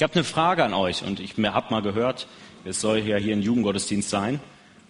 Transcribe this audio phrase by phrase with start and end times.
[0.00, 2.26] Ich habe eine Frage an euch und ich habe mal gehört,
[2.64, 4.40] es soll ja hier ein Jugendgottesdienst sein.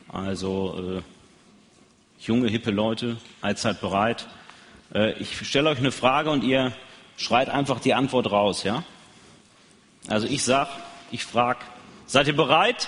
[0.06, 1.02] Also äh,
[2.24, 4.28] junge, hippe Leute, allzeit bereit.
[4.94, 6.72] Äh, ich stelle euch eine Frage und ihr
[7.16, 8.84] schreit einfach die Antwort raus, ja?
[10.06, 10.68] Also ich sag,
[11.10, 11.56] ich frag,
[12.06, 12.86] seid ihr bereit?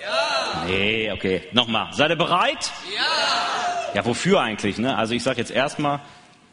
[0.00, 0.64] Ja.
[0.68, 1.92] Nee, okay, nochmal.
[1.92, 2.72] Seid ihr bereit?
[2.96, 3.94] Ja.
[3.96, 4.78] Ja, wofür eigentlich?
[4.78, 4.96] Ne?
[4.96, 6.00] Also ich sage jetzt erstmal,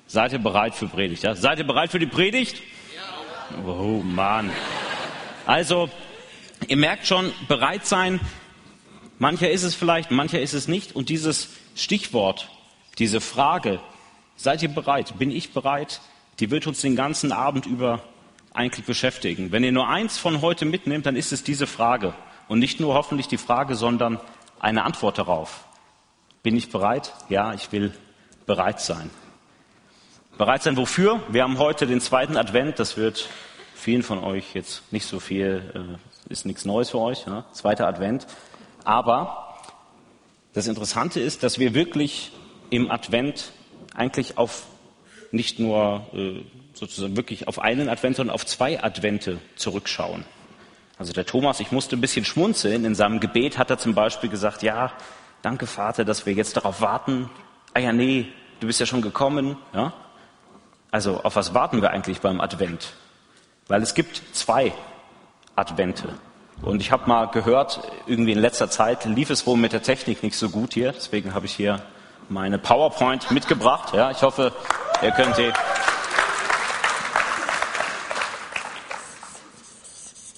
[0.07, 1.23] seid ihr bereit für Predigt?
[1.23, 1.35] Ja?
[1.35, 2.61] Seid ihr bereit für die Predigt?
[2.93, 3.63] Ja.
[3.65, 4.51] Oh Mann.
[5.49, 5.89] Also,
[6.67, 8.19] ihr merkt schon, bereit sein,
[9.17, 10.95] mancher ist es vielleicht, mancher ist es nicht.
[10.95, 12.51] Und dieses Stichwort,
[12.99, 13.79] diese Frage,
[14.35, 15.17] seid ihr bereit?
[15.17, 16.01] Bin ich bereit?
[16.39, 18.03] Die wird uns den ganzen Abend über
[18.53, 19.51] eigentlich beschäftigen.
[19.51, 22.13] Wenn ihr nur eins von heute mitnehmt, dann ist es diese Frage.
[22.47, 24.19] Und nicht nur hoffentlich die Frage, sondern
[24.59, 25.65] eine Antwort darauf.
[26.43, 27.11] Bin ich bereit?
[27.27, 27.91] Ja, ich will
[28.45, 29.09] bereit sein.
[30.37, 31.23] Bereit sein wofür?
[31.27, 32.77] Wir haben heute den zweiten Advent.
[32.77, 33.27] Das wird
[33.79, 37.45] vielen von euch jetzt nicht so viel, äh, ist nichts Neues für euch, ja?
[37.51, 38.27] zweiter Advent.
[38.83, 39.55] Aber
[40.53, 42.31] das Interessante ist, dass wir wirklich
[42.69, 43.51] im Advent
[43.95, 44.67] eigentlich auf
[45.31, 50.25] nicht nur äh, sozusagen wirklich auf einen Advent, sondern auf zwei Advente zurückschauen.
[50.97, 52.83] Also der Thomas, ich musste ein bisschen schmunzeln.
[52.83, 54.91] In seinem Gebet hat er zum Beispiel gesagt, ja,
[55.41, 57.29] danke Vater, dass wir jetzt darauf warten.
[57.73, 58.27] Ah ja, nee,
[58.59, 59.57] du bist ja schon gekommen.
[59.73, 59.93] Ja?
[60.91, 62.93] Also auf was warten wir eigentlich beim Advent?
[63.69, 64.73] Weil es gibt zwei
[65.55, 66.17] Advente.
[66.63, 70.23] Und ich habe mal gehört, irgendwie in letzter Zeit lief es wohl mit der Technik
[70.23, 70.91] nicht so gut hier.
[70.91, 71.81] Deswegen habe ich hier
[72.29, 73.93] meine PowerPoint mitgebracht.
[73.93, 74.53] Ja, ich hoffe,
[75.03, 75.53] ihr könnt die.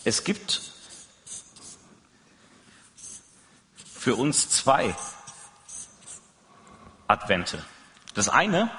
[0.03, 0.61] Es gibt
[3.95, 4.93] für uns zwei
[7.07, 7.63] Advente.
[8.13, 8.69] Das eine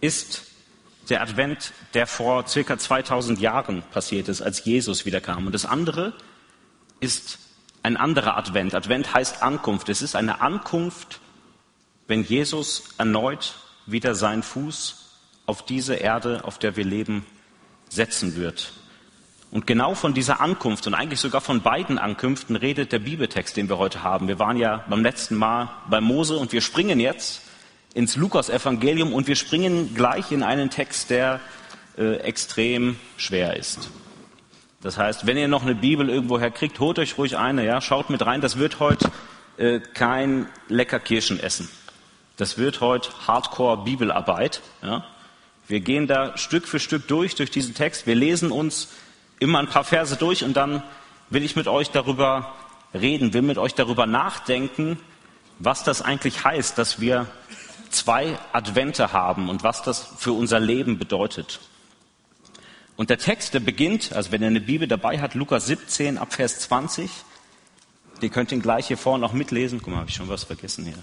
[0.00, 0.47] ist
[1.10, 5.46] der Advent, der vor circa 2000 Jahren passiert ist, als Jesus wiederkam.
[5.46, 6.12] Und das andere
[7.00, 7.38] ist
[7.82, 8.74] ein anderer Advent.
[8.74, 9.88] Advent heißt Ankunft.
[9.88, 11.20] Es ist eine Ankunft,
[12.06, 13.54] wenn Jesus erneut
[13.86, 15.06] wieder seinen Fuß
[15.46, 17.24] auf diese Erde, auf der wir leben,
[17.88, 18.72] setzen wird.
[19.50, 23.70] Und genau von dieser Ankunft und eigentlich sogar von beiden Ankünften redet der Bibeltext, den
[23.70, 24.28] wir heute haben.
[24.28, 27.40] Wir waren ja beim letzten Mal bei Mose und wir springen jetzt
[27.94, 31.40] ins Lukas-Evangelium und wir springen gleich in einen Text, der
[31.96, 33.90] äh, extrem schwer ist.
[34.80, 38.10] Das heißt, wenn ihr noch eine Bibel irgendwo herkriegt, holt euch ruhig eine, ja, schaut
[38.10, 38.40] mit rein.
[38.40, 39.10] Das wird heute
[39.56, 41.68] äh, kein lecker Kirschenessen.
[42.36, 44.60] Das wird heute Hardcore-Bibelarbeit.
[44.82, 45.04] Ja.
[45.66, 48.06] Wir gehen da Stück für Stück durch, durch diesen Text.
[48.06, 48.88] Wir lesen uns
[49.40, 50.84] immer ein paar Verse durch und dann
[51.30, 52.54] will ich mit euch darüber
[52.94, 54.98] reden, will mit euch darüber nachdenken,
[55.58, 57.26] was das eigentlich heißt, dass wir
[57.90, 61.60] zwei Advente haben und was das für unser Leben bedeutet.
[62.96, 66.32] Und der Text, der beginnt, also wenn ihr eine Bibel dabei hat, Lukas 17 ab
[66.32, 67.10] Vers 20,
[68.20, 69.80] ihr könnt ihn gleich hier vorne noch mitlesen.
[69.80, 70.98] Guck mal, habe ich schon was vergessen hier.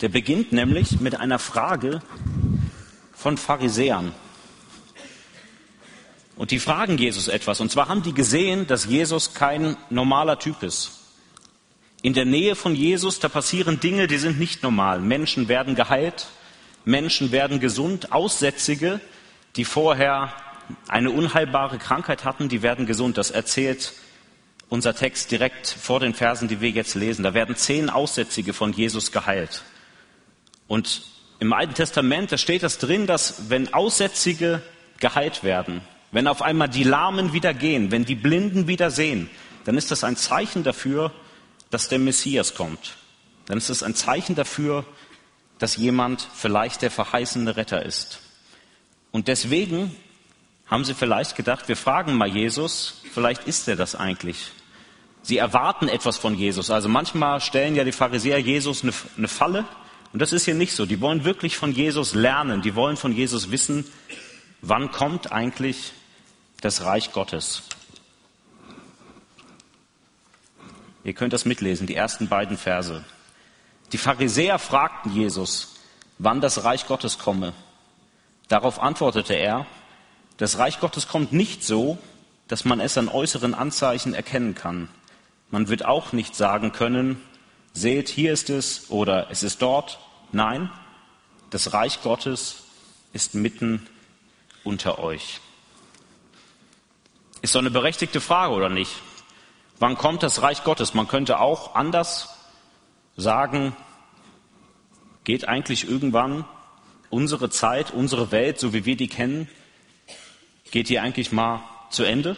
[0.00, 2.00] Der beginnt nämlich mit einer Frage
[3.12, 4.12] von Pharisäern.
[6.36, 7.60] Und die fragen Jesus etwas.
[7.60, 11.03] Und zwar haben die gesehen, dass Jesus kein normaler Typ ist.
[12.04, 15.00] In der Nähe von Jesus, da passieren Dinge, die sind nicht normal.
[15.00, 16.26] Menschen werden geheilt,
[16.84, 19.00] Menschen werden gesund, Aussätzige,
[19.56, 20.34] die vorher
[20.86, 23.16] eine unheilbare Krankheit hatten, die werden gesund.
[23.16, 23.94] Das erzählt
[24.68, 27.22] unser Text direkt vor den Versen, die wir jetzt lesen.
[27.22, 29.62] Da werden zehn Aussätzige von Jesus geheilt.
[30.68, 31.04] Und
[31.38, 34.60] im Alten Testament, da steht das drin, dass wenn Aussätzige
[35.00, 35.80] geheilt werden,
[36.12, 39.30] wenn auf einmal die Lahmen wieder gehen, wenn die Blinden wieder sehen,
[39.64, 41.10] dann ist das ein Zeichen dafür,
[41.74, 42.94] dass der Messias kommt.
[43.46, 44.84] Dann ist es ein Zeichen dafür,
[45.58, 48.20] dass jemand vielleicht der verheißene Retter ist.
[49.10, 49.94] Und deswegen
[50.66, 54.52] haben sie vielleicht gedacht, wir fragen mal Jesus, vielleicht ist er das eigentlich.
[55.22, 56.70] Sie erwarten etwas von Jesus.
[56.70, 59.64] Also manchmal stellen ja die Pharisäer Jesus eine, eine Falle.
[60.12, 60.86] Und das ist hier nicht so.
[60.86, 62.62] Die wollen wirklich von Jesus lernen.
[62.62, 63.84] Die wollen von Jesus wissen,
[64.62, 65.90] wann kommt eigentlich
[66.60, 67.64] das Reich Gottes.
[71.04, 73.04] Ihr könnt das mitlesen, die ersten beiden Verse.
[73.92, 75.76] Die Pharisäer fragten Jesus,
[76.18, 77.52] wann das Reich Gottes komme.
[78.48, 79.66] Darauf antwortete er,
[80.38, 81.98] das Reich Gottes kommt nicht so,
[82.48, 84.88] dass man es an äußeren Anzeichen erkennen kann.
[85.50, 87.22] Man wird auch nicht sagen können,
[87.74, 90.00] seht, hier ist es oder es ist dort.
[90.32, 90.70] Nein,
[91.50, 92.64] das Reich Gottes
[93.12, 93.86] ist mitten
[94.64, 95.40] unter euch.
[97.42, 98.90] Ist doch eine berechtigte Frage, oder nicht?
[99.78, 100.94] Wann kommt das Reich Gottes?
[100.94, 102.28] Man könnte auch anders
[103.16, 103.76] sagen,
[105.24, 106.44] geht eigentlich irgendwann
[107.10, 109.48] unsere Zeit, unsere Welt, so wie wir die kennen,
[110.70, 111.60] geht die eigentlich mal
[111.90, 112.36] zu Ende?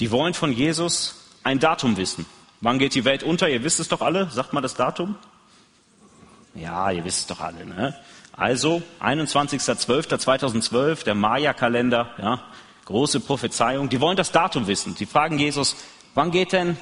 [0.00, 2.26] die wollen von Jesus ein Datum wissen.
[2.62, 3.48] Wann geht die Welt unter?
[3.48, 4.28] Ihr wisst es doch alle.
[4.30, 5.16] Sagt mal das Datum.
[6.54, 7.64] Ja, ihr wisst es doch alle.
[7.64, 7.94] Ne?
[8.32, 12.42] Also 21.12.2012, der Maya-Kalender, ja,
[12.90, 13.88] große Prophezeiung.
[13.88, 14.96] Die wollen das Datum wissen.
[14.96, 15.76] Die fragen Jesus,
[16.14, 16.76] wann geht denn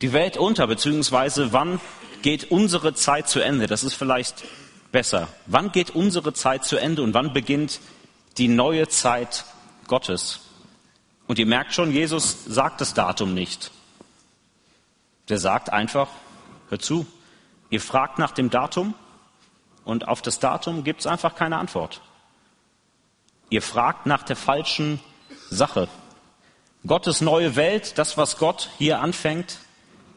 [0.00, 1.80] die Welt unter, beziehungsweise wann
[2.22, 3.66] geht unsere Zeit zu Ende?
[3.66, 4.44] Das ist vielleicht
[4.92, 5.26] besser.
[5.46, 7.80] Wann geht unsere Zeit zu Ende und wann beginnt
[8.38, 9.44] die neue Zeit
[9.88, 10.40] Gottes?
[11.26, 13.72] Und ihr merkt schon, Jesus sagt das Datum nicht.
[15.28, 16.08] Der sagt einfach,
[16.68, 17.06] hört zu,
[17.70, 18.94] ihr fragt nach dem Datum
[19.84, 22.02] und auf das Datum gibt es einfach keine Antwort.
[23.48, 25.00] Ihr fragt nach der falschen
[25.50, 25.88] Sache.
[26.86, 29.58] Gottes neue Welt, das, was Gott hier anfängt,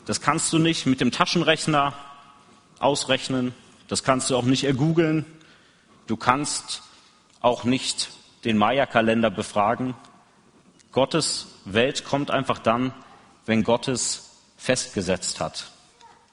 [0.06, 1.94] das kannst du nicht mit dem Taschenrechner
[2.80, 3.54] ausrechnen,
[3.88, 5.26] das kannst du auch nicht ergoogeln,
[6.08, 6.84] du kannst
[7.42, 8.12] auch nicht
[8.46, 9.96] den Maya-Kalender befragen,
[10.92, 12.94] Gottes Welt kommt einfach dann,
[13.48, 15.66] wenn Gott es festgesetzt hat.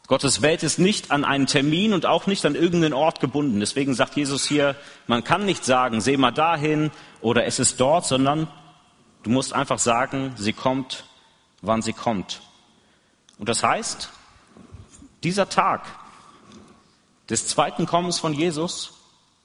[0.06, 3.60] Gottes Welt ist nicht an einen Termin und auch nicht an irgendeinen Ort gebunden.
[3.60, 4.76] Deswegen sagt Jesus hier,
[5.06, 8.48] man kann nicht sagen, seh mal dahin oder es ist dort, sondern
[9.22, 11.04] du musst einfach sagen, sie kommt,
[11.62, 12.40] wann sie kommt.
[13.38, 14.10] Und das heißt,
[15.22, 15.86] dieser Tag
[17.28, 18.94] des zweiten Kommens von Jesus,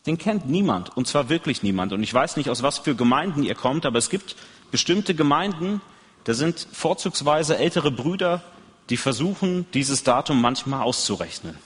[0.06, 1.94] den kennt niemand, und zwar wirklich niemand.
[1.94, 4.36] Und ich weiß nicht, aus was für Gemeinden ihr kommt, aber es gibt
[4.72, 5.82] bestimmte Gemeinden,
[6.26, 8.42] da sind vorzugsweise ältere Brüder,
[8.90, 11.58] die versuchen, dieses Datum manchmal auszurechnen.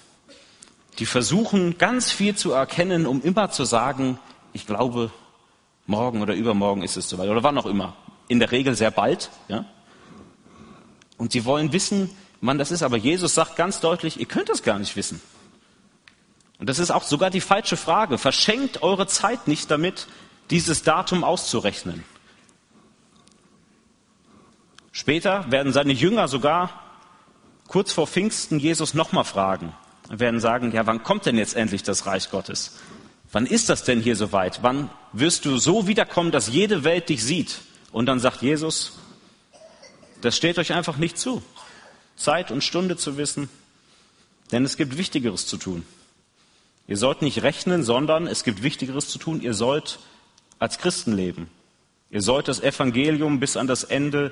[0.99, 4.19] Die versuchen, ganz viel zu erkennen, um immer zu sagen,
[4.53, 5.11] ich glaube,
[5.89, 7.95] morgen oder übermorgen ist es soweit, oder wann auch immer.
[8.27, 9.65] In der Regel sehr bald, ja.
[11.17, 12.09] Und sie wollen wissen,
[12.39, 15.21] wann das ist, aber Jesus sagt ganz deutlich, ihr könnt das gar nicht wissen.
[16.59, 18.17] Und das ist auch sogar die falsche Frage.
[18.17, 20.07] Verschenkt eure Zeit nicht damit,
[20.49, 22.03] dieses Datum auszurechnen.
[24.91, 26.71] Später werden seine Jünger sogar
[27.67, 29.73] kurz vor Pfingsten Jesus nochmal fragen.
[30.09, 32.77] Und werden sagen, ja, wann kommt denn jetzt endlich das Reich Gottes?
[33.31, 34.63] Wann ist das denn hier soweit?
[34.63, 37.59] Wann wirst du so wiederkommen, dass jede Welt dich sieht?
[37.91, 38.99] Und dann sagt Jesus,
[40.21, 41.43] das steht euch einfach nicht zu,
[42.15, 43.49] Zeit und Stunde zu wissen,
[44.51, 45.85] denn es gibt Wichtigeres zu tun.
[46.87, 49.41] Ihr sollt nicht rechnen, sondern es gibt Wichtigeres zu tun.
[49.41, 49.99] Ihr sollt
[50.57, 51.47] als Christen leben.
[52.09, 54.31] Ihr sollt das Evangelium bis an das Ende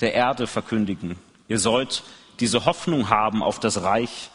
[0.00, 1.16] der Erde verkündigen.
[1.48, 2.02] Ihr sollt
[2.40, 4.30] diese Hoffnung haben auf das Reich,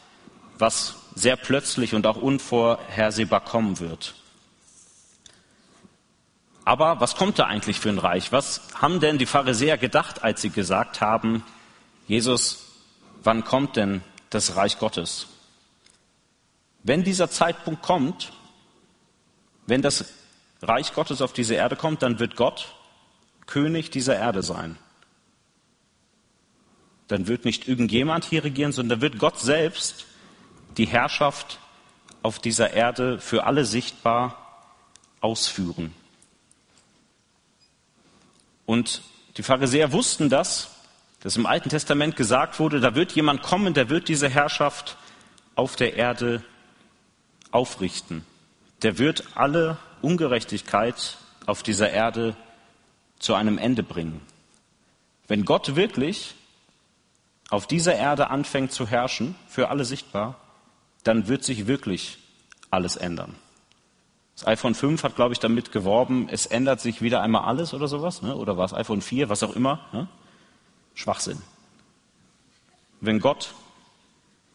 [0.57, 4.15] was sehr plötzlich und auch unvorhersehbar kommen wird.
[6.65, 8.31] Aber was kommt da eigentlich für ein Reich?
[8.31, 11.44] Was haben denn die Pharisäer gedacht, als sie gesagt haben,
[12.07, 12.65] Jesus,
[13.24, 15.27] wann kommt denn das Reich Gottes?
[16.83, 18.31] Wenn dieser Zeitpunkt kommt,
[19.68, 20.06] wenn das
[20.62, 22.74] Reich Gottes auf diese Erde kommt, dann wird Gott
[23.45, 24.77] König dieser Erde sein
[27.07, 30.06] dann wird nicht irgendjemand hier regieren, sondern wird Gott selbst
[30.77, 31.59] die Herrschaft
[32.21, 34.37] auf dieser Erde für alle sichtbar
[35.21, 35.93] ausführen.
[38.65, 39.01] Und
[39.37, 40.71] die Pharisäer wussten das,
[41.19, 44.97] dass im Alten Testament gesagt wurde, da wird jemand kommen, der wird diese Herrschaft
[45.55, 46.43] auf der Erde
[47.51, 48.25] aufrichten.
[48.81, 52.35] Der wird alle Ungerechtigkeit auf dieser Erde
[53.19, 54.21] zu einem Ende bringen.
[55.27, 56.35] Wenn Gott wirklich
[57.50, 60.36] auf dieser Erde anfängt zu herrschen, für alle sichtbar,
[61.03, 62.17] dann wird sich wirklich
[62.72, 63.36] alles ändern.
[64.36, 67.88] Das iPhone 5 hat, glaube ich, damit geworben, es ändert sich wieder einmal alles oder
[67.88, 68.36] sowas, ne?
[68.36, 69.86] oder war es iPhone 4, was auch immer.
[69.91, 70.07] Ne?
[70.95, 71.41] Schwachsinn.
[73.00, 73.53] Wenn Gott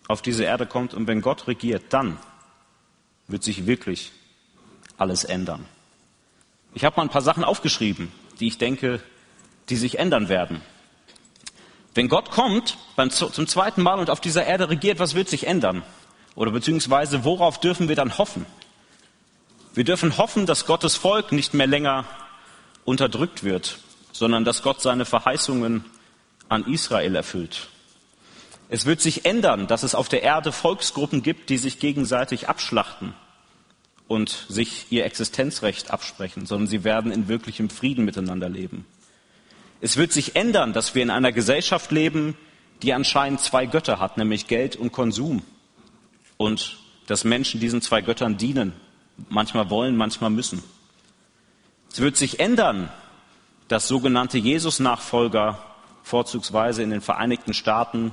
[0.09, 2.19] auf diese Erde kommt und wenn Gott regiert, dann
[3.29, 4.13] wird sich wirklich
[4.97, 5.67] alles ändern.
[6.75, 9.01] Ich habe mal ein paar Sachen aufgeschrieben, die ich denke,
[9.69, 10.61] die sich ändern werden.
[11.95, 15.47] Wenn Gott kommt beim, zum zweiten Mal und auf dieser Erde regiert, was wird sich
[15.47, 15.83] ändern?
[16.39, 18.47] Oder beziehungsweise worauf dürfen wir dann hoffen?
[19.75, 22.05] Wir dürfen hoffen, dass Gottes Volk nicht mehr länger
[22.85, 23.81] unterdrückt wird,
[24.13, 25.85] sondern dass Gott seine Verheißungen
[26.49, 27.67] an Israel erfüllt.
[28.69, 33.15] Es wird sich ändern, dass es auf der Erde Volksgruppen gibt, die sich gegenseitig abschlachten
[34.07, 38.87] und sich ihr Existenzrecht absprechen, sondern sie werden in wirklichem Frieden miteinander leben.
[39.81, 42.37] Es wird sich ändern, dass wir in einer Gesellschaft leben,
[42.83, 45.43] die anscheinend zwei Götter hat, nämlich Geld und Konsum.
[46.39, 48.73] Und dass Menschen diesen zwei Göttern dienen.
[49.29, 50.63] Manchmal wollen, manchmal müssen.
[51.91, 52.89] Es wird sich ändern,
[53.69, 55.59] dass sogenannte Jesus-Nachfolger
[56.03, 58.13] vorzugsweise in den Vereinigten Staaten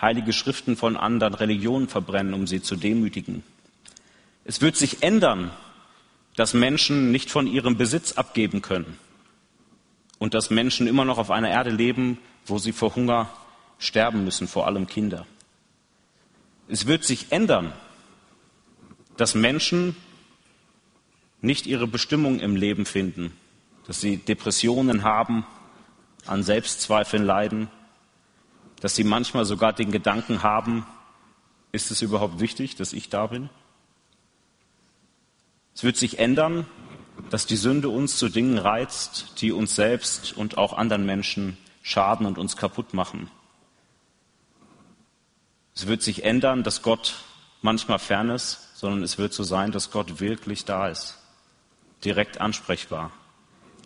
[0.00, 3.42] heilige Schriften von anderen Religionen verbrennen, um sie zu demütigen.
[4.44, 5.50] Es wird sich ändern,
[6.36, 8.98] dass Menschen nicht von ihrem Besitz abgeben können
[10.18, 13.28] und dass Menschen immer noch auf einer Erde leben, wo sie vor Hunger
[13.78, 15.26] sterben müssen, vor allem Kinder.
[16.70, 17.72] Es wird sich ändern,
[19.16, 19.96] dass Menschen
[21.40, 23.32] nicht ihre Bestimmung im Leben finden,
[23.88, 25.44] dass sie Depressionen haben,
[26.26, 27.68] an Selbstzweifeln leiden,
[28.80, 30.86] dass sie manchmal sogar den Gedanken haben,
[31.72, 33.50] ist es überhaupt wichtig, dass ich da bin?
[35.74, 36.66] Es wird sich ändern,
[37.30, 42.26] dass die Sünde uns zu Dingen reizt, die uns selbst und auch anderen Menschen schaden
[42.26, 43.28] und uns kaputt machen.
[45.80, 47.14] Es wird sich ändern, dass Gott
[47.62, 51.16] manchmal fern ist, sondern es wird so sein, dass Gott wirklich da ist,
[52.04, 53.12] direkt ansprechbar,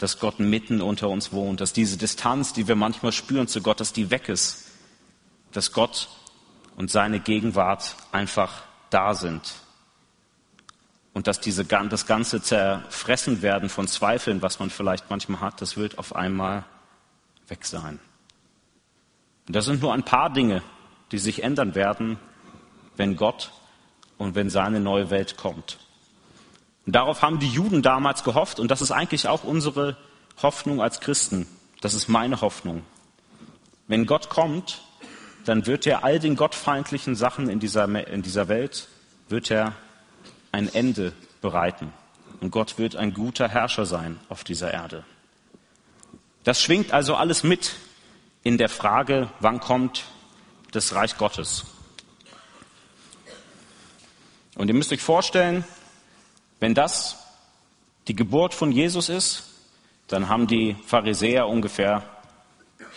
[0.01, 3.79] dass Gott mitten unter uns wohnt, dass diese Distanz, die wir manchmal spüren zu Gott,
[3.79, 4.73] dass die weg ist,
[5.53, 6.09] dass Gott
[6.77, 9.55] und seine Gegenwart einfach da sind
[11.13, 15.77] und dass diese, das ganze Zerfressen werden von Zweifeln, was man vielleicht manchmal hat, das
[15.77, 16.65] wird auf einmal
[17.47, 18.01] weg sein.
[19.47, 20.65] Und das sind nur ein paar Dinge,
[21.13, 22.19] die sich ändern werden,
[22.97, 23.53] wenn Gott
[24.19, 25.79] und wenn seine neue Welt kommt.
[26.87, 29.97] Und darauf haben die Juden damals gehofft und das ist eigentlich auch unsere
[30.43, 31.47] Hoffnung als Christen.
[31.81, 32.83] Das ist meine Hoffnung.
[33.87, 34.83] Wenn Gott kommt,
[35.45, 38.89] dann wird er all den gottfeindlichen Sachen in dieser, in dieser Welt,
[39.29, 39.75] wird er
[40.53, 41.93] ein Ende bereiten.
[42.41, 45.05] Und Gott wird ein guter Herrscher sein auf dieser Erde.
[46.45, 47.75] Das schwingt also alles mit
[48.43, 50.05] in der Frage, wann kommt
[50.75, 51.65] das Reich Gottes.
[54.57, 55.65] Und ihr müsst euch vorstellen,
[56.61, 57.17] wenn das
[58.09, 59.45] die Geburt von Jesus ist,
[60.09, 62.09] dann haben die Pharisäer ungefähr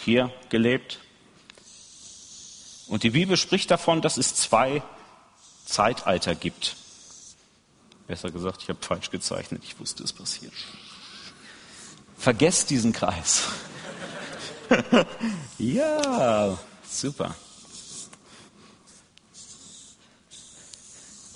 [0.03, 0.99] hier gelebt.
[2.87, 4.81] Und die Bibel spricht davon, dass es zwei
[5.65, 6.75] Zeitalter gibt.
[8.07, 10.53] Besser gesagt, ich habe falsch gezeichnet, ich wusste, es passiert.
[12.17, 13.43] Vergesst diesen Kreis.
[15.57, 16.57] ja,
[16.89, 17.35] super.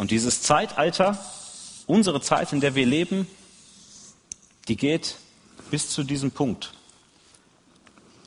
[0.01, 1.24] Und dieses Zeitalter,
[1.86, 3.27] unsere Zeit, in der wir leben,
[4.67, 5.17] die geht
[5.70, 6.74] bis zu diesem Punkt.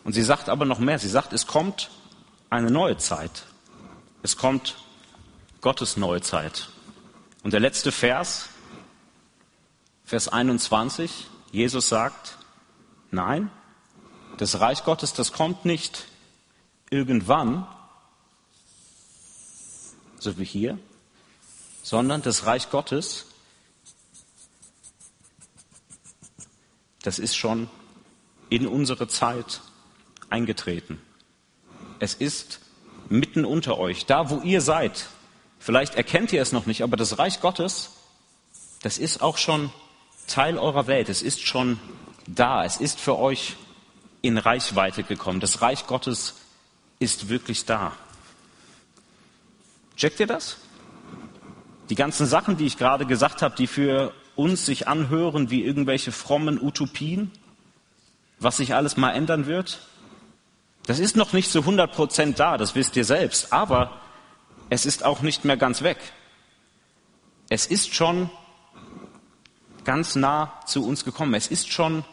[0.04, 1.00] Und sie sagt aber noch mehr.
[1.00, 1.90] Sie sagt, es kommt
[2.48, 3.46] eine neue Zeit.
[4.22, 4.76] Es kommt
[5.62, 6.68] Gottes neue Zeit.
[7.42, 8.50] Und der letzte Vers,
[10.04, 12.38] Vers 21, Jesus sagt,
[13.10, 13.50] nein,
[14.36, 16.04] das Reich Gottes, das kommt nicht
[16.88, 17.66] irgendwann,
[20.20, 20.78] so wie hier,
[21.84, 23.26] sondern das Reich Gottes,
[27.02, 27.70] das ist schon
[28.50, 29.60] in unsere Zeit
[30.30, 31.00] eingetreten.
[32.00, 32.58] Es ist
[33.08, 35.06] mitten unter euch, da wo ihr seid,
[35.64, 37.92] Vielleicht erkennt ihr es noch nicht, aber das Reich Gottes,
[38.82, 39.72] das ist auch schon
[40.26, 41.08] Teil eurer Welt.
[41.08, 41.80] Es ist schon
[42.26, 42.66] da.
[42.66, 43.56] Es ist für euch
[44.20, 45.40] in Reichweite gekommen.
[45.40, 46.34] Das Reich Gottes
[46.98, 47.92] ist wirklich da.
[49.96, 50.58] Checkt ihr das?
[51.90, 56.12] Die ganzen Sachen, die ich gerade gesagt habe, die für uns sich anhören wie irgendwelche
[56.12, 57.30] frommen Utopien,
[58.38, 59.80] was sich alles mal ändern wird,
[60.86, 63.52] das ist noch nicht zu 100 Prozent da, das wisst ihr selbst.
[63.52, 64.00] Aber
[64.68, 65.98] es ist auch nicht mehr ganz weg.
[67.48, 68.30] Es ist schon
[69.84, 71.34] ganz nah zu uns gekommen.
[71.34, 72.04] Es ist schon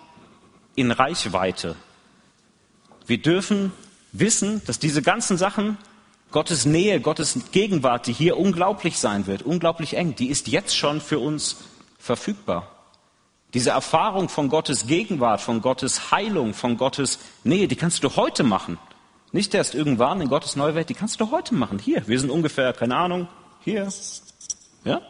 [0.76, 1.76] in Reichweite.
[3.06, 3.72] Wir dürfen
[4.12, 5.78] wissen, dass diese ganzen Sachen,
[6.32, 11.02] Gottes Nähe, Gottes Gegenwart, die hier unglaublich sein wird, unglaublich eng, die ist jetzt schon
[11.02, 11.58] für uns
[12.00, 12.72] verfügbar.
[13.54, 18.44] Diese Erfahrung von Gottes Gegenwart, von Gottes Heilung, von Gottes Nähe, die kannst du heute
[18.44, 18.78] machen.
[19.34, 21.80] Nicht erst irgendwann in Gottes neue Welt, die kannst du heute machen.
[21.80, 23.28] Hier, wir sind ungefähr, keine Ahnung,
[23.60, 23.90] hier.
[24.86, 25.02] Ja?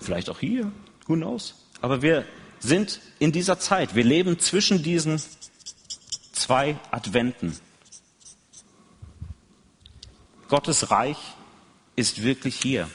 [0.00, 0.70] Vielleicht auch hier,
[1.06, 1.54] who knows.
[1.80, 2.26] Aber wir
[2.58, 5.20] sind in dieser Zeit, wir leben zwischen diesen
[6.32, 7.56] zwei Adventen.
[10.48, 11.18] Gottes Reich
[11.94, 12.90] ist wirklich hier.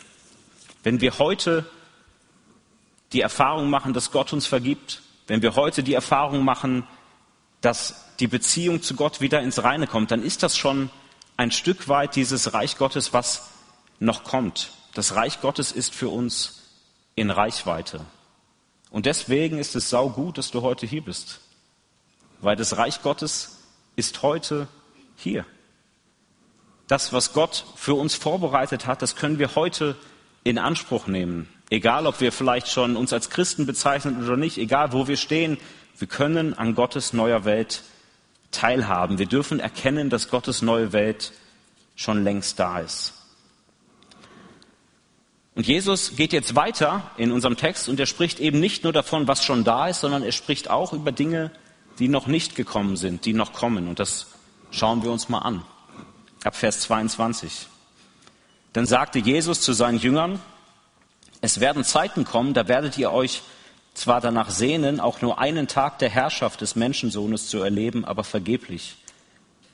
[0.82, 1.70] Wenn wir heute
[3.14, 6.88] die Erfahrung machen, dass Gott uns vergibt, wenn wir heute die Erfahrung machen,
[7.62, 10.90] dass die Beziehung zu Gott wieder ins Reine kommt, dann ist das schon
[11.38, 13.50] ein Stück weit dieses Reich Gottes, was
[14.00, 14.72] noch kommt.
[14.94, 16.64] Das Reich Gottes ist für uns
[17.16, 18.06] in Reichweite.
[18.90, 21.40] Und deswegen ist es sau gut, dass du heute hier bist.
[22.42, 23.60] Weil das Reich Gottes
[23.96, 24.68] ist heute
[25.16, 25.46] hier.
[26.88, 29.96] Das, was Gott für uns vorbereitet hat, das können wir heute
[30.44, 31.48] in Anspruch nehmen.
[31.70, 35.58] Egal, ob wir vielleicht schon uns als Christen bezeichnen oder nicht, egal, wo wir stehen,
[35.98, 37.84] wir können an Gottes neuer Welt
[38.52, 39.18] teilhaben.
[39.18, 41.32] Wir dürfen erkennen, dass Gottes neue Welt
[41.96, 43.14] schon längst da ist.
[45.56, 49.28] Und Jesus geht jetzt weiter in unserem Text und er spricht eben nicht nur davon,
[49.28, 51.52] was schon da ist, sondern er spricht auch über Dinge,
[52.00, 53.88] die noch nicht gekommen sind, die noch kommen.
[53.88, 54.28] Und das
[54.72, 55.64] schauen wir uns mal an.
[56.44, 57.68] Ab Vers 22.
[58.74, 60.42] Dann sagte Jesus zu seinen Jüngern,
[61.40, 63.44] es werden Zeiten kommen, da werdet ihr euch
[63.94, 68.98] zwar danach sehnen, auch nur einen Tag der Herrschaft des Menschensohnes zu erleben, aber vergeblich.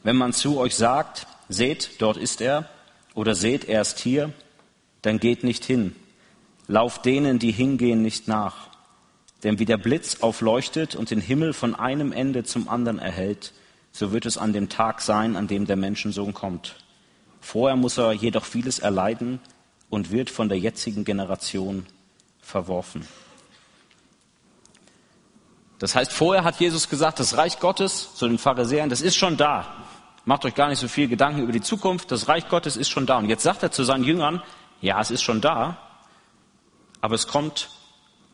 [0.04, 2.70] Wenn man zu euch sagt, seht, dort ist er,
[3.16, 4.32] oder seht, er ist hier,
[5.02, 5.96] dann geht nicht hin.
[6.68, 8.68] Lauft denen, die hingehen, nicht nach.
[9.44, 13.54] Denn wie der Blitz aufleuchtet und den Himmel von einem Ende zum anderen erhält,
[14.00, 16.76] so wird es an dem Tag sein, an dem der Menschensohn kommt.
[17.42, 19.42] Vorher muss er jedoch vieles erleiden
[19.90, 21.86] und wird von der jetzigen Generation
[22.42, 23.06] verworfen.
[25.80, 29.36] Das heißt, vorher hat Jesus gesagt, das Reich Gottes zu den Pharisäern, das ist schon
[29.36, 29.68] da.
[30.24, 33.06] Macht euch gar nicht so viel Gedanken über die Zukunft, das Reich Gottes ist schon
[33.06, 33.18] da.
[33.18, 34.42] Und jetzt sagt er zu seinen Jüngern,
[34.80, 35.78] ja, es ist schon da,
[37.02, 37.70] aber es kommt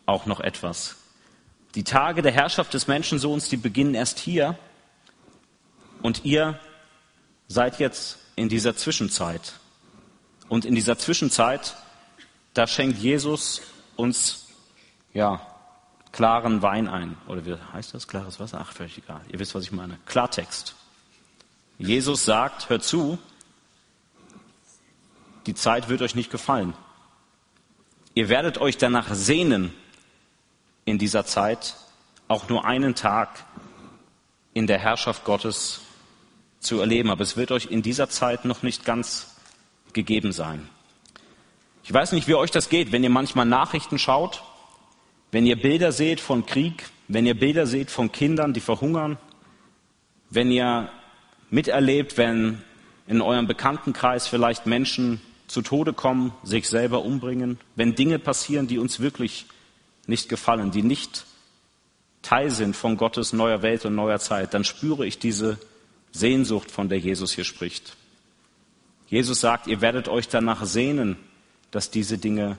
[0.06, 0.98] auch noch etwas.
[1.74, 4.60] Die Tage der Herrschaft des Menschensohns, die beginnen erst hier.
[6.06, 6.60] Und ihr
[7.48, 9.54] seid jetzt in dieser Zwischenzeit.
[10.50, 11.76] Und in dieser Zwischenzeit,
[12.54, 13.64] da schenkt Jesus
[13.96, 14.46] uns,
[15.16, 15.42] ja,
[16.12, 17.18] klaren Wein ein.
[17.28, 18.08] Oder wie heißt das?
[18.08, 18.60] Klares Wasser?
[18.62, 19.22] Ach, völlig egal.
[19.30, 19.98] Ihr wisst, was ich meine.
[20.06, 20.76] Klartext.
[21.80, 23.18] Jesus sagt, hört zu,
[25.48, 26.76] die Zeit wird euch nicht gefallen.
[28.14, 29.74] Ihr werdet euch danach sehnen,
[30.86, 31.74] in dieser Zeit
[32.28, 33.44] auch nur einen Tag
[34.54, 35.82] in der Herrschaft Gottes
[36.66, 37.10] zu erleben.
[37.10, 39.36] Aber es wird euch in dieser Zeit noch nicht ganz
[39.94, 40.70] gegeben sein.
[41.84, 44.44] Ich weiß nicht, wie euch das geht, wenn ihr manchmal Nachrichten schaut,
[45.32, 49.18] wenn ihr Bilder seht von Krieg, wenn ihr Bilder seht von Kindern, die verhungern,
[50.30, 50.90] wenn ihr
[51.50, 52.62] miterlebt, wenn
[53.08, 58.80] in eurem Bekanntenkreis vielleicht Menschen zu Tode kommen, sich selber umbringen, wenn Dinge passieren, die
[58.80, 59.46] uns wirklich
[60.08, 61.26] nicht gefallen, die nicht
[62.24, 65.60] Teil sind von Gottes neuer Welt und neuer Zeit, dann spüre ich diese
[66.16, 67.96] Sehnsucht, von der Jesus hier spricht.
[69.08, 71.18] Jesus sagt, ihr werdet euch danach sehnen,
[71.72, 72.58] dass diese Dinge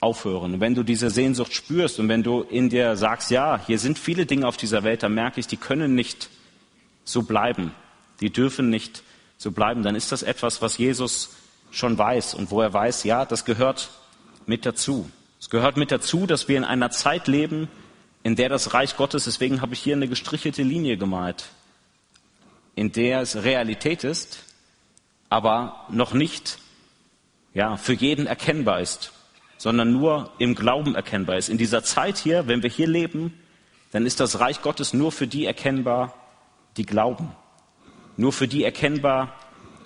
[0.00, 0.54] aufhören.
[0.54, 3.98] Und wenn du diese Sehnsucht spürst und wenn du in dir sagst, ja, hier sind
[3.98, 6.30] viele Dinge auf dieser Welt, dann merke ich, die können nicht
[7.04, 7.72] so bleiben.
[8.20, 9.02] Die dürfen nicht
[9.36, 9.82] so bleiben.
[9.82, 11.30] Dann ist das etwas, was Jesus
[11.70, 13.90] schon weiß und wo er weiß, ja, das gehört
[14.46, 15.10] mit dazu.
[15.40, 17.68] Es gehört mit dazu, dass wir in einer Zeit leben,
[18.22, 21.46] in der das Reich Gottes, deswegen habe ich hier eine gestrichelte Linie gemalt,
[22.76, 24.44] in der es Realität ist,
[25.28, 26.58] aber noch nicht
[27.52, 29.12] ja, für jeden erkennbar ist,
[29.56, 31.48] sondern nur im Glauben erkennbar ist.
[31.48, 33.34] In dieser Zeit hier, wenn wir hier leben,
[33.90, 36.14] dann ist das Reich Gottes nur für die erkennbar,
[36.76, 37.32] die glauben.
[38.18, 39.34] Nur für die erkennbar,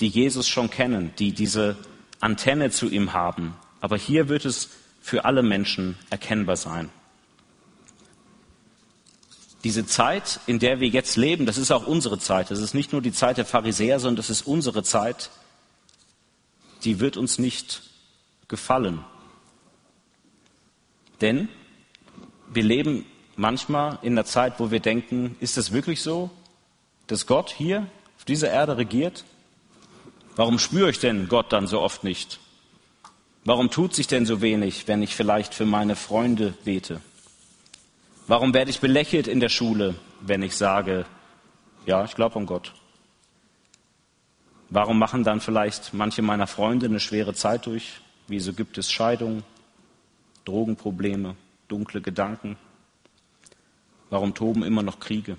[0.01, 1.77] die Jesus schon kennen, die diese
[2.19, 3.55] Antenne zu ihm haben.
[3.81, 6.91] Aber hier wird es für alle Menschen erkennbar sein.
[9.65, 12.51] Diese Zeit, in der wir jetzt leben, das ist auch unsere Zeit.
[12.51, 15.31] Das ist nicht nur die Zeit der Pharisäer, sondern das ist unsere Zeit.
[16.85, 17.83] Die wird uns nicht
[18.49, 19.05] gefallen.
[21.21, 21.49] Denn
[22.53, 23.05] wir leben
[23.37, 26.31] manchmal in einer Zeit, wo wir denken, ist es wirklich so,
[27.07, 29.25] dass Gott hier auf dieser Erde regiert?
[30.37, 32.41] Warum spüre ich denn Gott dann so oft nicht?
[33.45, 37.01] Warum tut sich denn so wenig, wenn ich vielleicht für meine Freunde bete?
[38.31, 41.05] Warum werde ich belächelt in der Schule, wenn ich sage,
[41.85, 42.73] ja, ich glaube an Gott?
[44.69, 48.01] Warum machen dann vielleicht manche meiner Freunde eine schwere Zeit durch?
[48.29, 49.43] Wieso gibt es Scheidungen,
[50.45, 51.35] Drogenprobleme,
[51.67, 52.57] dunkle Gedanken?
[54.11, 55.37] Warum toben immer noch Kriege?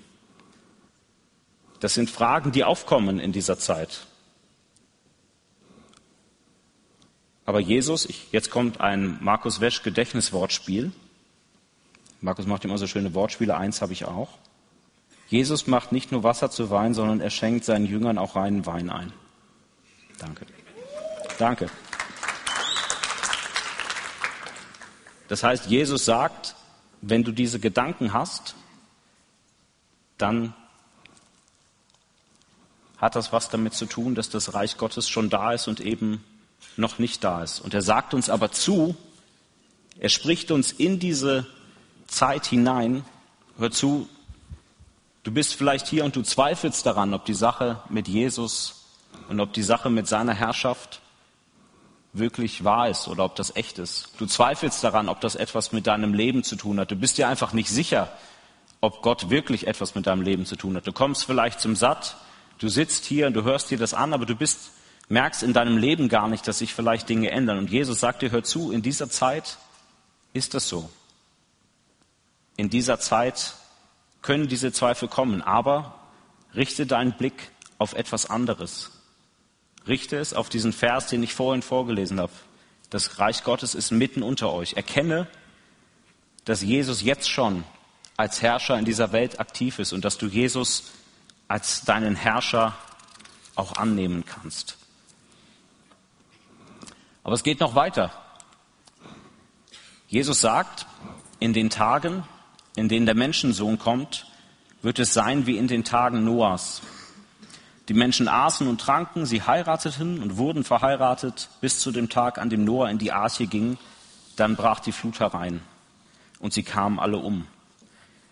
[1.80, 4.06] Das sind Fragen, die aufkommen in dieser Zeit.
[7.46, 10.92] Aber Jesus, ich, jetzt kommt ein Markus Wesch Gedächtniswortspiel.
[12.22, 14.38] Markus macht immer so schöne Wortspiele, eins habe ich auch.
[15.28, 18.90] Jesus macht nicht nur Wasser zu Wein, sondern er schenkt seinen Jüngern auch reinen Wein
[18.90, 19.12] ein.
[20.18, 20.46] Danke.
[21.38, 21.68] Danke.
[25.26, 26.54] Das heißt, Jesus sagt,
[27.00, 28.54] wenn du diese Gedanken hast,
[30.16, 30.54] dann
[32.98, 36.22] hat das was damit zu tun, dass das Reich Gottes schon da ist und eben
[36.76, 37.58] noch nicht da ist.
[37.58, 38.94] Und er sagt uns aber zu,
[39.98, 41.46] er spricht uns in diese
[42.12, 43.04] Zeit hinein,
[43.58, 44.08] hör zu,
[45.24, 48.86] du bist vielleicht hier und du zweifelst daran, ob die Sache mit Jesus
[49.28, 51.00] und ob die Sache mit seiner Herrschaft
[52.12, 54.10] wirklich wahr ist oder ob das echt ist.
[54.18, 56.90] Du zweifelst daran, ob das etwas mit deinem Leben zu tun hat.
[56.90, 58.12] Du bist dir einfach nicht sicher,
[58.80, 60.86] ob Gott wirklich etwas mit deinem Leben zu tun hat.
[60.86, 62.16] Du kommst vielleicht zum Satt,
[62.58, 64.72] du sitzt hier und du hörst dir das an, aber du bist
[65.08, 67.58] merkst in deinem Leben gar nicht, dass sich vielleicht Dinge ändern.
[67.58, 69.58] Und Jesus sagt dir, hör zu, in dieser Zeit
[70.32, 70.90] ist das so.
[72.56, 73.54] In dieser Zeit
[74.20, 75.98] können diese Zweifel kommen, aber
[76.54, 78.90] richte deinen Blick auf etwas anderes.
[79.86, 82.32] Richte es auf diesen Vers, den ich vorhin vorgelesen habe.
[82.90, 84.74] Das Reich Gottes ist mitten unter euch.
[84.74, 85.26] Erkenne,
[86.44, 87.64] dass Jesus jetzt schon
[88.16, 90.92] als Herrscher in dieser Welt aktiv ist und dass du Jesus
[91.48, 92.76] als deinen Herrscher
[93.54, 94.76] auch annehmen kannst.
[97.24, 98.12] Aber es geht noch weiter.
[100.08, 100.86] Jesus sagt,
[101.38, 102.24] in den Tagen,
[102.76, 104.26] in denen der Menschensohn kommt,
[104.82, 106.82] wird es sein wie in den Tagen Noahs.
[107.88, 112.48] Die Menschen aßen und tranken, sie heirateten und wurden verheiratet bis zu dem Tag, an
[112.48, 113.76] dem Noah in die Arche ging.
[114.36, 115.60] Dann brach die Flut herein
[116.38, 117.46] und sie kamen alle um.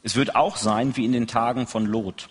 [0.03, 2.29] Es wird auch sein wie in den Tagen von Lot.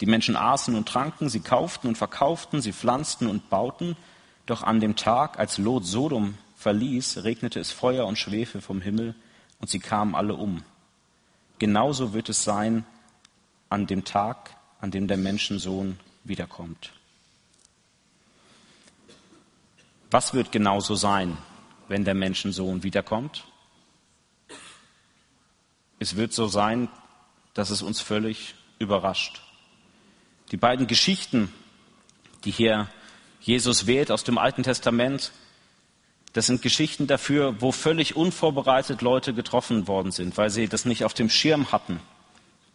[0.00, 3.96] Die Menschen aßen und tranken, sie kauften und verkauften, sie pflanzten und bauten.
[4.44, 9.14] Doch an dem Tag, als Lot Sodom verließ, regnete es Feuer und Schwefel vom Himmel
[9.60, 10.62] und sie kamen alle um.
[11.58, 12.84] Genauso wird es sein
[13.68, 16.92] an dem Tag, an dem der Menschensohn wiederkommt.
[20.10, 21.36] Was wird genauso sein,
[21.88, 23.44] wenn der Menschensohn wiederkommt?
[25.98, 26.88] Es wird so sein,
[27.54, 29.40] dass es uns völlig überrascht.
[30.50, 31.52] Die beiden Geschichten,
[32.44, 32.88] die hier
[33.40, 35.32] Jesus wählt aus dem Alten Testament,
[36.36, 41.06] das sind Geschichten dafür, wo völlig unvorbereitet Leute getroffen worden sind, weil sie das nicht
[41.06, 41.98] auf dem Schirm hatten.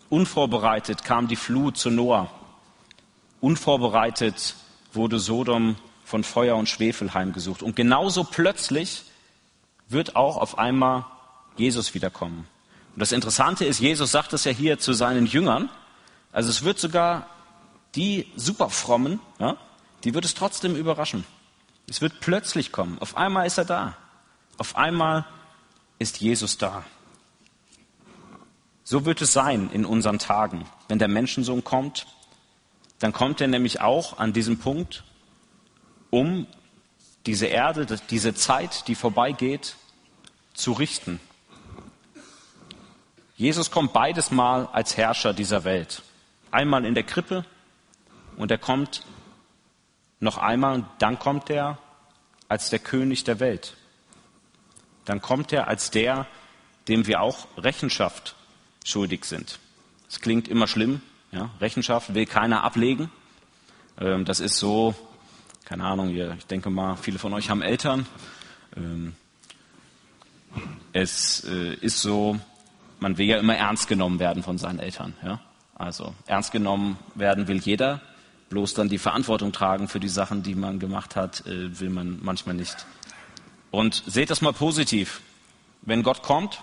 [0.10, 2.32] Unvorbereitet kam die Flut zu Noah.
[3.40, 4.56] Unvorbereitet
[4.94, 7.62] wurde Sodom von Feuer und Schwefel heimgesucht.
[7.62, 9.04] Und genauso plötzlich
[9.88, 11.06] wird auch auf einmal
[11.56, 12.48] Jesus wiederkommen.
[12.96, 15.70] Und das Interessante ist, Jesus sagt es ja hier zu seinen Jüngern.
[16.32, 17.28] Also es wird sogar
[17.94, 19.56] die Superfrommen, ja,
[20.04, 21.26] die wird es trotzdem überraschen.
[21.88, 23.00] Es wird plötzlich kommen.
[23.00, 23.98] Auf einmal ist er da.
[24.58, 25.26] Auf einmal
[26.00, 26.84] ist Jesus da.
[28.84, 30.66] So wird es sein in unseren Tagen.
[30.88, 32.08] Wenn der Menschensohn kommt,
[33.00, 35.04] dann kommt er nämlich auch an diesem Punkt,
[36.10, 36.48] um
[37.26, 39.76] diese Erde, diese Zeit, die vorbeigeht,
[40.54, 41.20] zu richten.
[43.38, 46.04] Jesus kommt beides Mal als Herrscher dieser Welt.
[46.52, 47.46] Einmal in der Krippe
[48.38, 49.04] und er kommt
[50.22, 51.78] noch einmal und dann kommt er
[52.48, 53.76] als der König der Welt.
[55.06, 56.28] Dann kommt er als der,
[56.88, 58.36] dem wir auch Rechenschaft
[58.86, 59.60] schuldig sind.
[60.08, 61.02] Es klingt immer schlimm.
[61.32, 61.50] Ja?
[61.60, 63.12] Rechenschaft will keiner ablegen.
[64.00, 64.94] Ähm, das ist so,
[65.66, 68.06] keine Ahnung, ich denke mal, viele von euch haben Eltern.
[68.76, 69.16] Ähm,
[70.94, 72.40] es äh, ist so,
[73.00, 75.16] man will ja immer ernst genommen werden von seinen Eltern.
[75.24, 75.40] Ja?
[75.76, 78.02] Also ernst genommen werden will jeder,
[78.52, 82.20] bloß dann die Verantwortung tragen für die Sachen, die man gemacht hat, äh, will man
[82.22, 82.86] manchmal nicht.
[83.72, 85.22] Und seht das mal positiv.
[85.82, 86.62] Wenn Gott kommt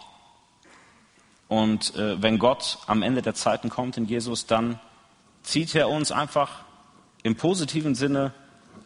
[1.48, 4.79] und äh, wenn Gott am Ende der Zeiten kommt in Jesus, dann
[5.42, 6.61] zieht er uns einfach
[7.22, 8.33] im positiven Sinne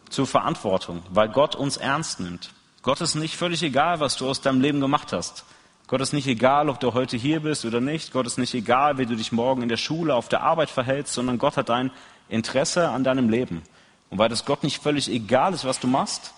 [0.09, 2.51] zur Verantwortung, weil Gott uns ernst nimmt.
[2.83, 5.43] Gott ist nicht völlig egal, was du aus deinem Leben gemacht hast.
[5.87, 8.13] Gott ist nicht egal, ob du heute hier bist oder nicht.
[8.13, 11.13] Gott ist nicht egal, wie du dich morgen in der Schule, auf der Arbeit verhältst,
[11.13, 11.91] sondern Gott hat ein
[12.29, 13.61] Interesse an deinem Leben.
[14.09, 16.33] Und weil das Gott nicht völlig egal ist, was du machst,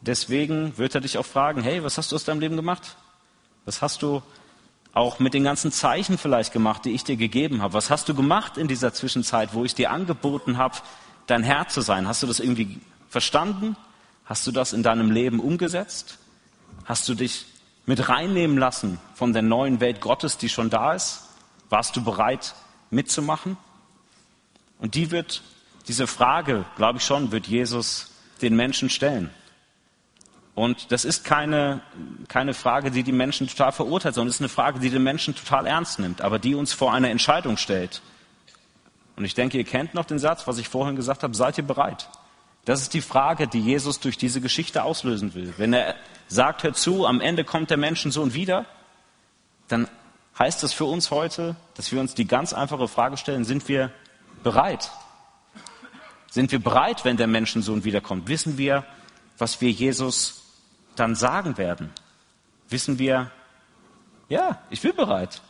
[0.00, 2.96] deswegen wird er dich auch fragen, hey, was hast du aus deinem Leben gemacht?
[3.64, 4.22] Was hast du
[4.92, 7.74] auch mit den ganzen Zeichen vielleicht gemacht, die ich dir gegeben habe?
[7.74, 10.76] Was hast du gemacht in dieser Zwischenzeit, wo ich dir angeboten habe,
[11.26, 12.08] dein Herr zu sein?
[12.08, 13.76] Hast du das irgendwie verstanden?
[14.24, 16.18] Hast du das in deinem Leben umgesetzt?
[16.84, 17.46] Hast du dich
[17.86, 21.28] mit reinnehmen lassen von der neuen Welt Gottes, die schon da ist?
[21.68, 22.54] Warst du bereit
[22.90, 23.56] mitzumachen?
[24.78, 25.42] Und die wird,
[25.86, 28.10] diese Frage, glaube ich schon, wird Jesus
[28.40, 29.30] den Menschen stellen.
[30.54, 31.80] Und das ist keine,
[32.26, 35.36] keine Frage, die die Menschen total verurteilt, sondern es ist eine Frage, die den Menschen
[35.36, 38.02] total ernst nimmt, aber die uns vor eine Entscheidung stellt.
[39.14, 41.64] Und ich denke, ihr kennt noch den Satz, was ich vorhin gesagt habe, seid ihr
[41.64, 42.08] bereit?
[42.64, 45.54] Das ist die Frage, die Jesus durch diese Geschichte auslösen will.
[45.56, 45.94] Wenn er
[46.26, 48.66] sagt, hör zu, am Ende kommt der Menschensohn wieder,
[49.68, 49.88] dann
[50.38, 53.92] heißt das für uns heute, dass wir uns die ganz einfache Frage stellen, sind wir
[54.42, 54.90] bereit?
[56.30, 58.28] Sind wir bereit, wenn der Menschensohn wiederkommt?
[58.28, 58.84] Wissen wir,
[59.38, 60.42] was wir Jesus
[60.96, 61.90] dann sagen werden?
[62.68, 63.30] Wissen wir,
[64.28, 65.40] ja, ich bin bereit.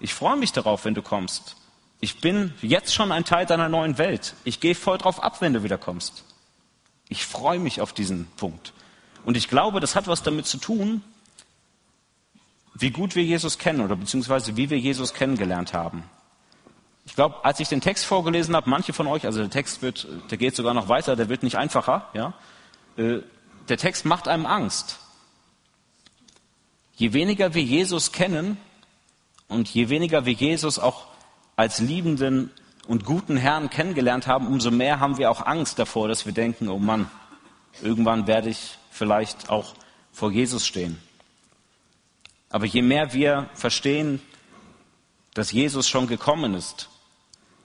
[0.00, 1.56] Ich freue mich darauf, wenn du kommst.
[2.00, 4.34] Ich bin jetzt schon ein Teil deiner neuen Welt.
[4.44, 6.24] Ich gehe voll drauf ab, wenn du wiederkommst.
[7.08, 8.72] Ich freue mich auf diesen Punkt.
[9.24, 11.02] Und ich glaube, das hat was damit zu tun,
[12.74, 16.04] wie gut wir Jesus kennen oder beziehungsweise wie wir Jesus kennengelernt haben.
[17.08, 20.06] Ich glaube, als ich den Text vorgelesen habe, manche von euch, also der Text wird,
[20.30, 22.34] der geht sogar noch weiter, der wird nicht einfacher, ja.
[22.98, 23.20] Äh,
[23.70, 24.98] der Text macht einem Angst.
[26.96, 28.58] Je weniger wir Jesus kennen
[29.48, 31.06] und je weniger wir Jesus auch
[31.56, 32.50] als liebenden
[32.86, 36.68] und guten Herrn kennengelernt haben, umso mehr haben wir auch Angst davor, dass wir denken,
[36.68, 37.10] oh Mann,
[37.80, 39.72] irgendwann werde ich vielleicht auch
[40.12, 40.98] vor Jesus stehen.
[42.50, 44.20] Aber je mehr wir verstehen,
[45.32, 46.90] dass Jesus schon gekommen ist,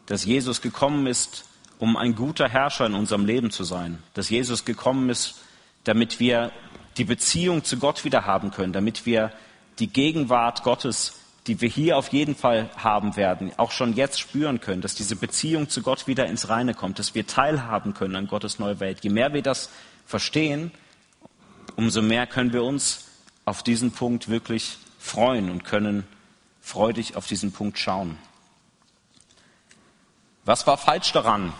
[0.05, 1.45] dass Jesus gekommen ist,
[1.79, 5.41] um ein guter Herrscher in unserem Leben zu sein, dass Jesus gekommen ist,
[5.83, 6.51] damit wir
[6.97, 9.31] die Beziehung zu Gott wieder haben können, damit wir
[9.79, 14.61] die Gegenwart Gottes, die wir hier auf jeden Fall haben werden, auch schon jetzt spüren
[14.61, 18.27] können, dass diese Beziehung zu Gott wieder ins Reine kommt, dass wir teilhaben können an
[18.27, 18.99] Gottes neue Welt.
[19.01, 19.69] Je mehr wir das
[20.05, 20.71] verstehen,
[21.75, 23.05] umso mehr können wir uns
[23.45, 26.05] auf diesen Punkt wirklich freuen und können
[26.61, 28.17] freudig auf diesen Punkt schauen.
[30.45, 31.53] Was war falsch daran?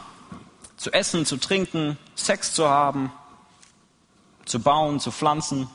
[0.78, 3.12] Zu essen, zu trinken, Sex zu haben,
[4.46, 5.69] zu bauen, zu pflanzen?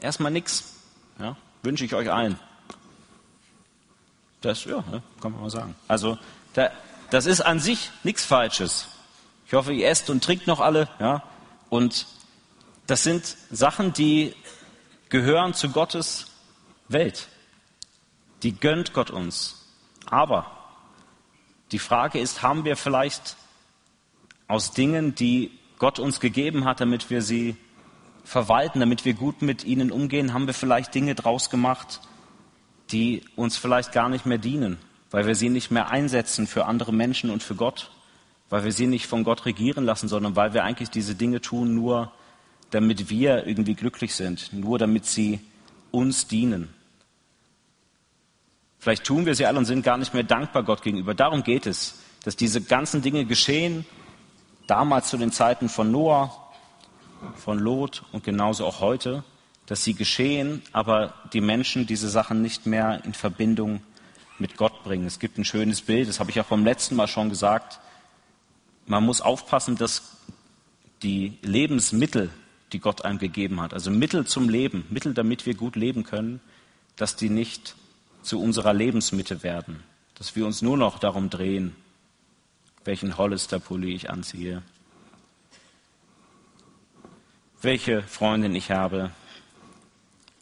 [0.00, 0.76] Erstmal nichts.
[1.18, 2.38] Ja, wünsche ich euch allen.
[4.40, 4.82] Das, ja,
[5.20, 5.74] kann man mal sagen.
[5.86, 6.16] Also,
[6.54, 6.70] da,
[7.10, 8.86] das ist an sich nichts Falsches.
[9.46, 11.22] Ich hoffe, ihr esst und trinkt noch alle, ja.
[11.68, 12.06] Und
[12.86, 14.34] das sind Sachen, die
[15.10, 16.26] gehören zu Gottes
[16.88, 17.28] Welt.
[18.42, 19.66] Die gönnt Gott uns.
[20.06, 20.59] Aber
[21.72, 23.36] die Frage ist, haben wir vielleicht
[24.48, 27.56] aus Dingen, die Gott uns gegeben hat, damit wir sie
[28.24, 32.00] verwalten, damit wir gut mit ihnen umgehen, haben wir vielleicht Dinge draus gemacht,
[32.90, 34.78] die uns vielleicht gar nicht mehr dienen,
[35.10, 37.90] weil wir sie nicht mehr einsetzen für andere Menschen und für Gott,
[38.50, 41.74] weil wir sie nicht von Gott regieren lassen, sondern weil wir eigentlich diese Dinge tun,
[41.74, 42.12] nur
[42.70, 45.40] damit wir irgendwie glücklich sind, nur damit sie
[45.90, 46.68] uns dienen.
[48.80, 51.14] Vielleicht tun wir sie alle und sind gar nicht mehr dankbar Gott gegenüber.
[51.14, 53.84] Darum geht es, dass diese ganzen Dinge geschehen,
[54.66, 56.34] damals zu den Zeiten von Noah,
[57.36, 59.22] von Lot und genauso auch heute,
[59.66, 63.82] dass sie geschehen, aber die Menschen diese Sachen nicht mehr in Verbindung
[64.38, 65.06] mit Gott bringen.
[65.06, 67.78] Es gibt ein schönes Bild, das habe ich auch beim letzten Mal schon gesagt.
[68.86, 70.16] Man muss aufpassen, dass
[71.02, 72.30] die Lebensmittel,
[72.72, 76.40] die Gott einem gegeben hat, also Mittel zum Leben, Mittel, damit wir gut leben können,
[76.96, 77.74] dass die nicht
[78.22, 79.82] zu unserer Lebensmitte werden,
[80.14, 81.74] dass wir uns nur noch darum drehen,
[82.84, 84.62] welchen Hollister-Pulli ich anziehe,
[87.62, 89.10] welche Freundin ich habe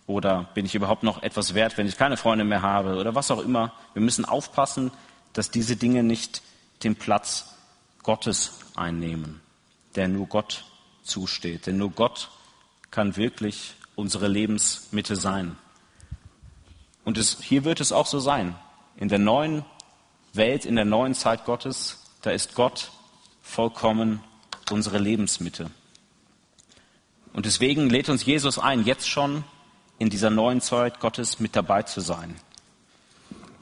[0.06, 3.30] oder bin ich überhaupt noch etwas wert, wenn ich keine Freunde mehr habe oder was
[3.30, 3.74] auch immer.
[3.92, 4.90] Wir müssen aufpassen,
[5.32, 6.42] dass diese Dinge nicht
[6.82, 7.54] den Platz
[8.02, 9.40] Gottes einnehmen,
[9.96, 10.64] der nur Gott
[11.02, 11.66] zusteht.
[11.66, 12.30] Denn nur Gott
[12.90, 15.56] kann wirklich unsere Lebensmitte sein.
[17.08, 18.54] Und es, hier wird es auch so sein.
[18.98, 19.64] In der neuen
[20.34, 22.90] Welt, in der neuen Zeit Gottes, da ist Gott
[23.40, 24.22] vollkommen
[24.70, 25.70] unsere Lebensmitte.
[27.32, 29.44] Und deswegen lädt uns Jesus ein, jetzt schon
[29.98, 32.38] in dieser neuen Zeit Gottes mit dabei zu sein.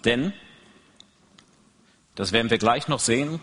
[0.04, 0.32] Denn,
[2.16, 3.38] das werden wir gleich noch sehen,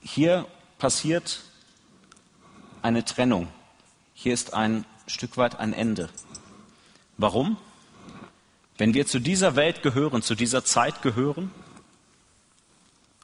[0.00, 0.46] hier
[0.78, 1.42] passiert
[2.80, 3.48] eine Trennung.
[4.14, 6.08] Hier ist ein Stück weit ein Ende.
[7.18, 7.58] Warum?
[8.78, 11.50] Wenn wir zu dieser Welt gehören, zu dieser Zeit gehören,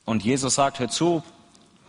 [0.05, 1.23] und Jesus sagt, hör zu,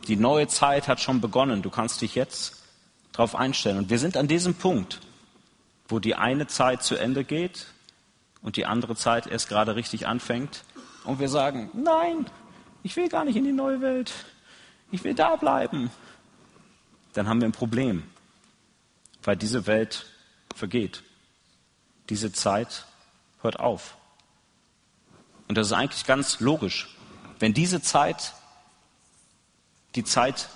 [0.07, 2.63] die neue Zeit hat schon begonnen, du kannst dich jetzt
[3.11, 3.77] darauf einstellen.
[3.77, 4.99] Und wir sind an diesem Punkt,
[5.87, 7.67] wo die eine Zeit zu Ende geht
[8.41, 10.63] und die andere Zeit erst gerade richtig anfängt.
[11.05, 12.25] Und wir sagen, nein,
[12.83, 14.13] ich will gar nicht in die neue Welt,
[14.91, 15.89] ich will da bleiben.
[17.13, 18.03] Dann haben wir ein Problem,
[19.23, 20.05] weil diese Welt
[20.55, 21.03] vergeht.
[22.09, 22.85] Diese Zeit
[23.43, 23.97] hört auf.
[25.47, 26.89] Und das ist eigentlich ganz logisch.
[27.39, 28.33] Wenn diese Zeit
[29.95, 30.49] die Zeit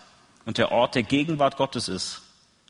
[0.46, 2.22] und der Ort der Gegenwart Gottes ist,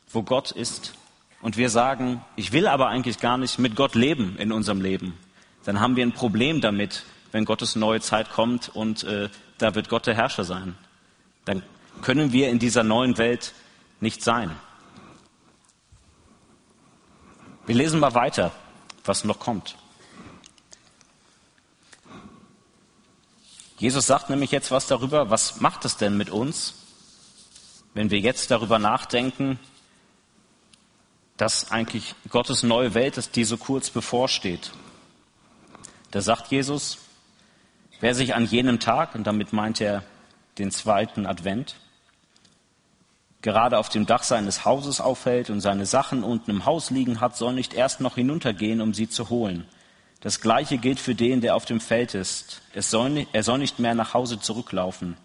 [0.09, 0.93] wo Gott ist,
[1.41, 5.17] und wir sagen, ich will aber eigentlich gar nicht mit Gott leben in unserem Leben,
[5.63, 9.89] dann haben wir ein Problem damit, wenn Gottes neue Zeit kommt und äh, da wird
[9.89, 10.75] Gott der Herrscher sein.
[11.45, 11.61] Dann
[12.01, 13.53] können wir in dieser neuen Welt
[13.99, 14.51] nicht sein.
[17.65, 18.51] Wir lesen mal weiter,
[19.03, 19.75] was noch kommt.
[23.77, 26.73] Jesus sagt nämlich jetzt was darüber, was macht es denn mit uns,
[27.93, 29.59] wenn wir jetzt darüber nachdenken,
[31.37, 34.71] dass eigentlich Gottes neue Welt ist, die so kurz bevorsteht.
[36.09, 36.97] Da sagt Jesus,
[37.99, 40.03] wer sich an jenem Tag, und damit meint er
[40.57, 41.75] den zweiten Advent,
[43.43, 47.37] gerade auf dem Dach seines Hauses aufhält und seine Sachen unten im Haus liegen hat,
[47.37, 49.67] soll nicht erst noch hinuntergehen, um sie zu holen.
[50.21, 52.61] Das Gleiche gilt für den, der auf dem Feld ist.
[52.75, 55.17] Soll, er soll nicht mehr nach Hause zurücklaufen.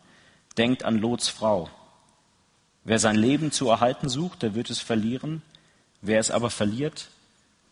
[0.57, 1.71] Denkt an Lots Frau.
[2.85, 5.43] Wer sein Leben zu erhalten sucht, der wird es verlieren.
[6.03, 7.09] Wer es aber verliert,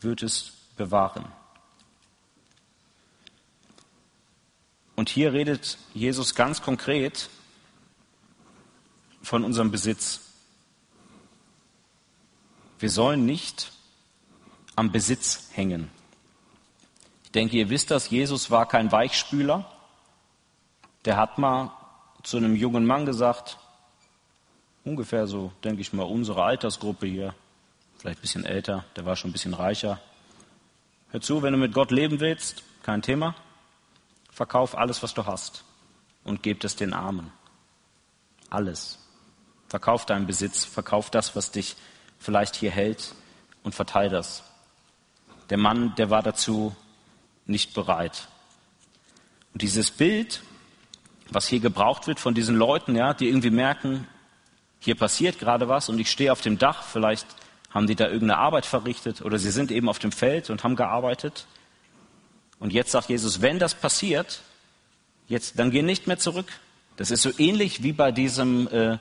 [0.00, 1.26] wird es bewahren.
[4.96, 7.28] Und hier redet Jesus ganz konkret
[9.22, 10.20] von unserem Besitz.
[12.78, 13.72] Wir sollen nicht
[14.76, 15.90] am Besitz hängen.
[17.30, 19.64] Ich denke, ihr wisst das, Jesus war kein Weichspüler.
[21.04, 21.70] Der hat mal
[22.24, 23.56] zu einem jungen Mann gesagt,
[24.82, 27.32] ungefähr so, denke ich mal, unsere Altersgruppe hier,
[27.98, 30.00] vielleicht ein bisschen älter, der war schon ein bisschen reicher.
[31.12, 33.36] Hör zu, wenn du mit Gott leben willst, kein Thema,
[34.32, 35.62] verkauf alles, was du hast
[36.24, 37.30] und gib es den Armen.
[38.50, 38.98] Alles.
[39.68, 41.76] Verkauf deinen Besitz, verkauf das, was dich
[42.18, 43.14] vielleicht hier hält
[43.62, 44.42] und verteil das.
[45.48, 46.74] Der Mann, der war dazu
[47.50, 48.28] nicht bereit.
[49.52, 50.42] Und dieses Bild,
[51.30, 54.06] was hier gebraucht wird von diesen Leuten, ja, die irgendwie merken,
[54.78, 57.26] hier passiert gerade was und ich stehe auf dem Dach, vielleicht
[57.70, 60.76] haben die da irgendeine Arbeit verrichtet oder sie sind eben auf dem Feld und haben
[60.76, 61.46] gearbeitet.
[62.58, 64.40] Und jetzt sagt Jesus, wenn das passiert,
[65.28, 66.46] jetzt, dann geh nicht mehr zurück.
[66.96, 68.98] Das ist so ähnlich wie bei diesem, äh,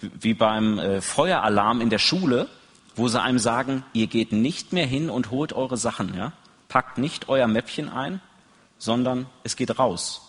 [0.00, 2.48] wie beim äh, Feueralarm in der Schule,
[2.94, 6.32] wo sie einem sagen, ihr geht nicht mehr hin und holt eure Sachen, ja?
[6.70, 8.22] Packt nicht euer Mäppchen ein,
[8.78, 10.22] sondern es geht raus.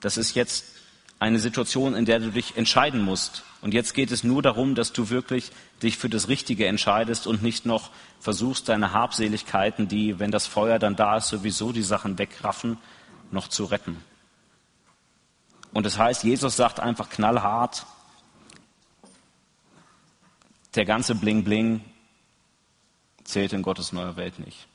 [0.00, 0.64] Das ist jetzt
[1.18, 3.44] eine Situation, in der du dich entscheiden musst.
[3.62, 7.42] Und jetzt geht es nur darum, dass du wirklich dich für das Richtige entscheidest und
[7.42, 12.18] nicht noch versuchst, deine Habseligkeiten, die, wenn das Feuer dann da ist, sowieso die Sachen
[12.18, 12.78] wegraffen,
[13.30, 14.02] noch zu retten.
[15.72, 17.86] Und das heißt, Jesus sagt einfach knallhart,
[20.74, 21.84] der ganze Bling Bling
[23.24, 24.66] zählt in Gottes neuer Welt nicht.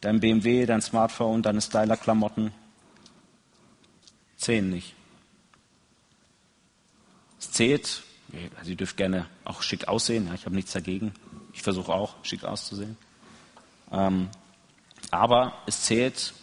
[0.00, 2.52] Dein BMW, dein Smartphone, deine Styler-Klamotten
[4.36, 4.94] zählen nicht.
[7.40, 8.02] Es zählt,
[8.56, 11.12] also ihr dürft gerne auch schick aussehen, ja, ich habe nichts dagegen.
[11.52, 12.96] Ich versuche auch, schick auszusehen.
[13.90, 14.28] Ähm,
[15.10, 16.34] aber es zählt,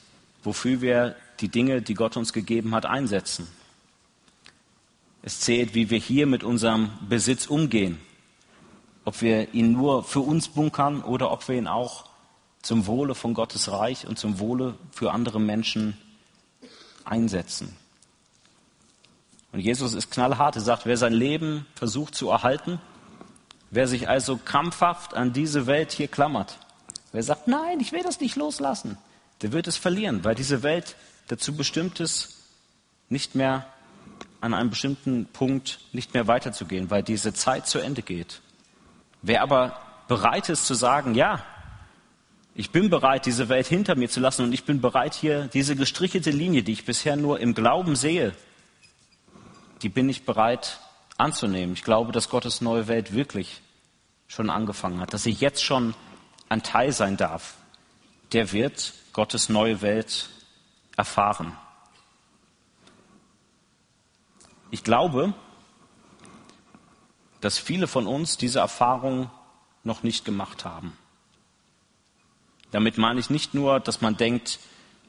[0.43, 3.47] wofür wir die Dinge, die Gott uns gegeben hat, einsetzen.
[5.21, 7.99] Es zählt, wie wir hier mit unserem Besitz umgehen.
[9.05, 12.09] Ob wir ihn nur für uns bunkern oder ob wir ihn auch
[12.65, 15.97] zum Wohle von Gottes Reich und zum Wohle für andere Menschen
[17.03, 17.75] einsetzen.
[19.51, 20.55] Und Jesus ist knallhart.
[20.55, 22.81] Er sagt, wer sein Leben versucht zu erhalten,
[23.69, 26.57] wer sich also krampfhaft an diese Welt hier klammert,
[27.11, 28.97] wer sagt, nein, ich will das nicht loslassen,
[29.43, 30.95] der wird es verlieren, weil diese Welt
[31.27, 32.35] dazu bestimmt ist,
[33.09, 33.67] nicht mehr
[34.41, 38.41] an einem bestimmten Punkt nicht mehr weiterzugehen, weil diese Zeit zu Ende geht.
[39.21, 41.43] Wer aber bereit ist zu sagen, ja,
[42.57, 45.75] ich bin bereit, diese Welt hinter mir zu lassen und ich bin bereit, hier diese
[45.75, 48.33] gestrichelte Linie, die ich bisher nur im Glauben sehe,
[49.81, 50.79] die bin ich bereit
[51.17, 51.73] anzunehmen.
[51.73, 53.61] Ich glaube, dass Gottes neue Welt wirklich
[54.27, 55.93] schon angefangen hat, dass ich jetzt schon
[56.47, 57.55] ein Teil sein darf.
[58.31, 60.29] Der wird Gottes neue Welt
[60.95, 61.57] erfahren.
[64.71, 65.33] Ich glaube,
[67.41, 69.29] dass viele von uns diese Erfahrung
[69.83, 70.97] noch nicht gemacht haben.
[72.75, 74.59] Damit meine ich nicht nur, dass man denkt,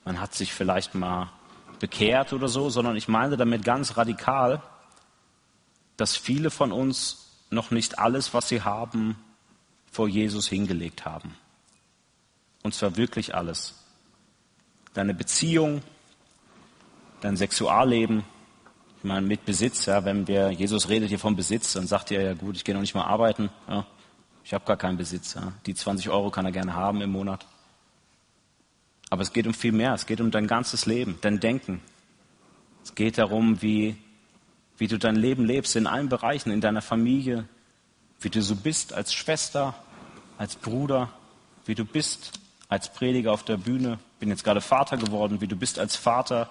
[0.05, 1.33] man hat sich vielleicht mal
[1.81, 4.63] bekehrt oder so, sondern ich meine damit ganz radikal,
[5.97, 9.17] dass viele von uns noch nicht alles, was sie haben,
[9.91, 11.35] vor Jesus hingelegt haben.
[12.63, 13.75] Und zwar wirklich alles.
[14.95, 15.83] Deine Beziehung,
[17.21, 18.23] dein Sexualleben,
[18.99, 22.23] ich meine mit Besitz, ja, wenn wir, Jesus redet hier vom Besitz, dann sagt er
[22.23, 23.85] ja gut, ich gehe noch nicht mal arbeiten, ja,
[24.45, 25.35] ich habe gar keinen Besitz.
[25.35, 25.53] Ja.
[25.67, 27.45] Die 20 Euro kann er gerne haben im Monat.
[29.11, 29.95] Aber es geht um viel mehr.
[29.95, 31.81] Es geht um dein ganzes Leben, dein Denken.
[32.83, 33.97] Es geht darum, wie,
[34.79, 37.49] wie du dein Leben lebst in allen Bereichen, in deiner Familie,
[38.21, 39.75] wie du so bist als Schwester,
[40.39, 41.11] als Bruder,
[41.65, 42.39] wie du bist
[42.69, 46.51] als Prediger auf der Bühne, bin jetzt gerade Vater geworden, wie du bist als Vater.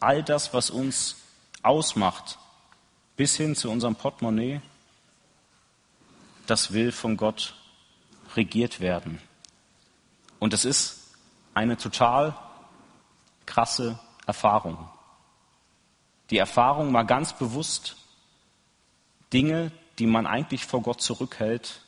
[0.00, 1.16] All das, was uns
[1.62, 2.38] ausmacht,
[3.16, 4.60] bis hin zu unserem Portemonnaie,
[6.46, 7.54] das will von Gott
[8.34, 9.20] regiert werden.
[10.40, 11.01] Und es ist
[11.54, 12.36] eine total
[13.46, 14.88] krasse Erfahrung.
[16.30, 17.96] Die Erfahrung, mal ganz bewusst
[19.32, 21.82] Dinge, die man eigentlich vor Gott zurückhält,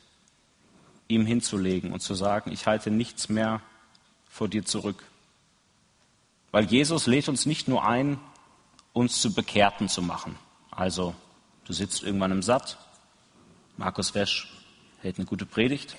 [1.09, 3.61] ihm hinzulegen und zu sagen, ich halte nichts mehr
[4.29, 5.05] vor dir zurück.
[6.51, 8.19] Weil Jesus lädt uns nicht nur ein,
[8.93, 10.37] uns zu Bekehrten zu machen.
[10.71, 11.15] Also,
[11.65, 12.79] du sitzt irgendwann im Satt,
[13.77, 14.53] Markus Wesch
[15.01, 15.97] hält eine gute Predigt,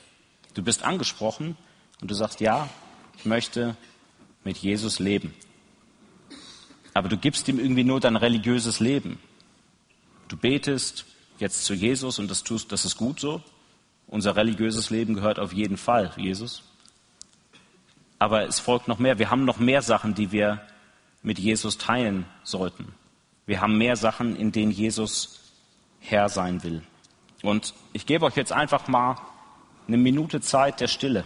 [0.53, 1.57] du bist angesprochen
[2.01, 2.69] und du sagst, ja,
[3.17, 3.75] ich möchte
[4.43, 5.33] mit Jesus leben.
[6.93, 9.19] Aber du gibst ihm irgendwie nur dein religiöses Leben.
[10.27, 11.05] Du betest
[11.39, 13.41] jetzt zu Jesus und das tust, das ist gut so.
[14.07, 16.63] Unser religiöses Leben gehört auf jeden Fall Jesus.
[18.19, 19.19] Aber es folgt noch mehr.
[19.19, 20.61] Wir haben noch mehr Sachen, die wir
[21.21, 22.93] mit Jesus teilen sollten.
[23.45, 25.41] Wir haben mehr Sachen, in denen Jesus
[25.99, 26.81] Herr sein will.
[27.41, 29.17] Und ich gebe euch jetzt einfach mal
[29.87, 31.25] eine Minute Zeit der Stille,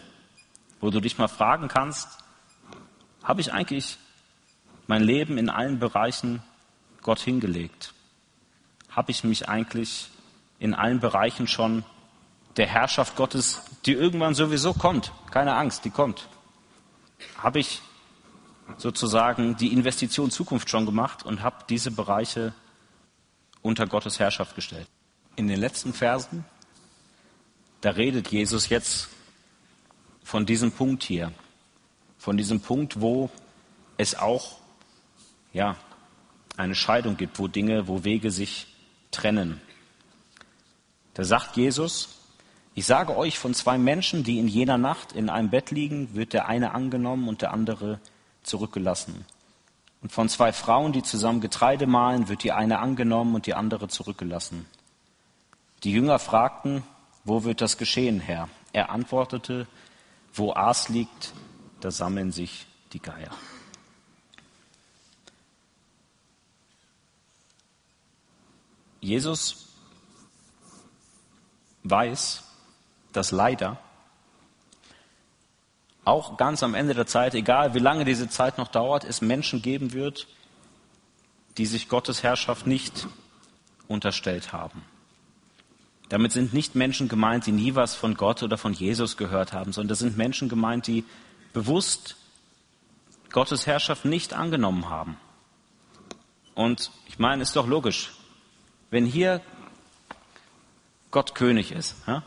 [0.80, 2.08] wo du dich mal fragen kannst,
[3.24, 3.98] habe ich eigentlich
[4.88, 6.42] mein Leben in allen Bereichen
[7.02, 7.94] Gott hingelegt?
[8.90, 10.10] Habe ich mich eigentlich
[10.60, 11.84] in allen Bereichen schon
[12.58, 16.28] der Herrschaft Gottes, die irgendwann sowieso kommt, keine Angst, die kommt,
[17.38, 17.82] habe ich
[18.78, 22.54] sozusagen die Investition Zukunft schon gemacht und habe diese Bereiche
[23.62, 24.88] unter Gottes Herrschaft gestellt.
[25.36, 26.46] In den letzten Versen,
[27.82, 29.10] da redet Jesus jetzt
[30.30, 31.32] von diesem Punkt hier,
[32.20, 33.32] von diesem Punkt, wo
[33.98, 34.58] es auch
[35.54, 35.76] ja,
[36.56, 38.68] eine Scheidung gibt, wo Dinge, wo Wege sich
[39.10, 39.60] trennen.
[41.16, 42.20] Da sagt Jesus,
[42.76, 46.34] ich sage euch, von zwei Menschen, die in jener Nacht in einem Bett liegen, wird
[46.34, 48.00] der eine angenommen und der andere
[48.44, 49.26] zurückgelassen.
[50.04, 53.88] Und von zwei Frauen, die zusammen Getreide mahlen, wird die eine angenommen und die andere
[53.88, 54.68] zurückgelassen.
[55.84, 56.84] Die Jünger fragten,
[57.24, 58.48] wo wird das geschehen, Herr?
[58.74, 59.66] Er antwortete,
[60.34, 61.34] wo Aas liegt,
[61.80, 63.32] da sammeln sich die Geier.
[69.02, 69.68] Jesus
[71.84, 72.44] weiß,
[73.14, 73.78] dass leider
[76.06, 79.62] auch ganz am Ende der Zeit, egal wie lange diese Zeit noch dauert, es Menschen
[79.62, 80.28] geben wird,
[81.58, 83.08] die sich Gottes Herrschaft nicht
[83.88, 84.84] unterstellt haben.
[86.10, 89.72] Damit sind nicht Menschen gemeint, die nie was von Gott oder von Jesus gehört haben,
[89.72, 91.05] sondern das sind Menschen gemeint, die
[91.53, 92.16] bewusst
[93.32, 95.18] Gottes Herrschaft nicht angenommen haben.
[96.55, 98.12] Und ich meine, ist doch logisch,
[98.89, 99.41] wenn hier
[101.12, 102.24] Gott König ist, ja,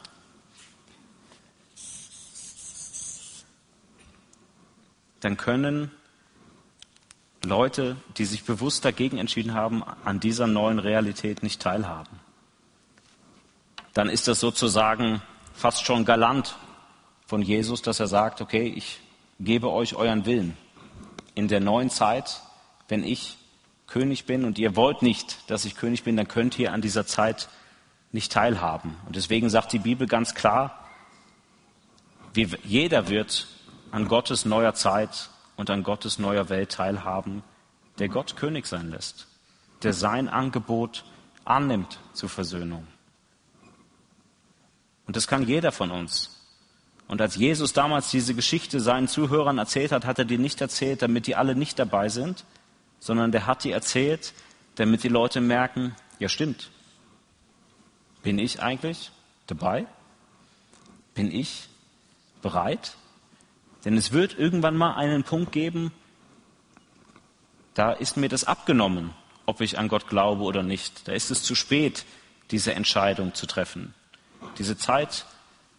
[5.21, 5.91] dann können
[7.45, 12.22] Leute, die sich bewusst dagegen entschieden haben, an dieser neuen Realität nicht teilhaben.
[13.95, 15.23] Dann ist das sozusagen
[15.55, 16.57] fast schon galant
[17.27, 19.01] von Jesus, dass er sagt, okay, ich
[19.39, 20.57] gebe euch euren Willen.
[21.35, 22.41] In der neuen Zeit,
[22.89, 23.39] wenn ich
[23.87, 27.07] König bin und ihr wollt nicht, dass ich König bin, dann könnt ihr an dieser
[27.07, 27.49] Zeit
[28.11, 28.97] nicht teilhaben.
[29.07, 30.79] Und deswegen sagt die Bibel ganz klar,
[32.35, 33.47] jeder wird
[33.91, 37.43] an Gottes neuer Zeit und an Gottes neuer Welt teilhaben,
[37.99, 39.27] der Gott König sein lässt,
[39.83, 41.05] der sein Angebot
[41.45, 42.87] annimmt zur Versöhnung.
[45.13, 46.31] Und das kann jeder von uns.
[47.07, 51.03] Und als Jesus damals diese Geschichte seinen Zuhörern erzählt hat, hat er die nicht erzählt,
[51.03, 52.47] damit die alle nicht dabei sind,
[52.99, 54.33] sondern der hat die erzählt,
[54.77, 56.71] damit die Leute merken, ja stimmt,
[58.23, 59.11] bin ich eigentlich
[59.47, 59.85] dabei?
[61.15, 61.69] Bin ich
[62.41, 62.97] bereit?
[63.85, 65.93] Denn es wird irgendwann mal einen Punkt geben,
[67.75, 69.11] da ist mir das abgenommen,
[69.45, 71.07] ob ich an Gott glaube oder nicht.
[71.07, 72.07] Da ist es zu spät,
[72.51, 73.93] diese Entscheidung zu treffen.
[74.59, 75.27] Diese Zeit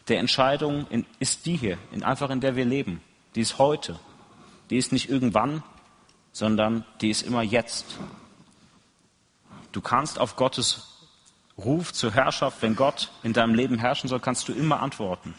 [0.07, 0.88] der Entscheidung
[1.20, 3.01] ist die hier, einfach in der wir leben.
[3.36, 3.99] Die ist heute.
[4.70, 5.64] Die ist nicht irgendwann,
[6.32, 7.97] sondern die ist immer jetzt.
[9.72, 10.89] Du kannst auf Gottes
[11.57, 15.36] Ruf zur Herrschaft, wenn Gott in deinem Leben herrschen soll, kannst du immer antworten.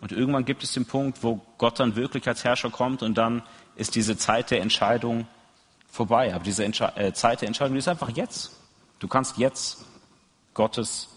[0.00, 3.42] Und irgendwann gibt es den Punkt, wo Gott dann wirklich als Herrscher kommt und dann
[3.76, 5.26] ist diese Zeit der Entscheidung
[5.90, 6.34] vorbei.
[6.34, 8.52] Aber diese Entsche äh, Zeit der Entscheidung die ist einfach jetzt.
[8.98, 9.84] Du kannst jetzt
[10.54, 11.08] Gottes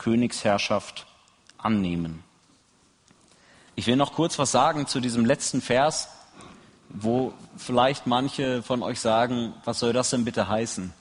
[0.00, 1.06] Königsherrschaft
[1.58, 2.24] annehmen.
[3.76, 6.08] Ich will noch kurz was sagen zu diesem letzten Vers,
[6.88, 10.92] wo vielleicht manche von euch sagen, was soll das denn bitte heißen?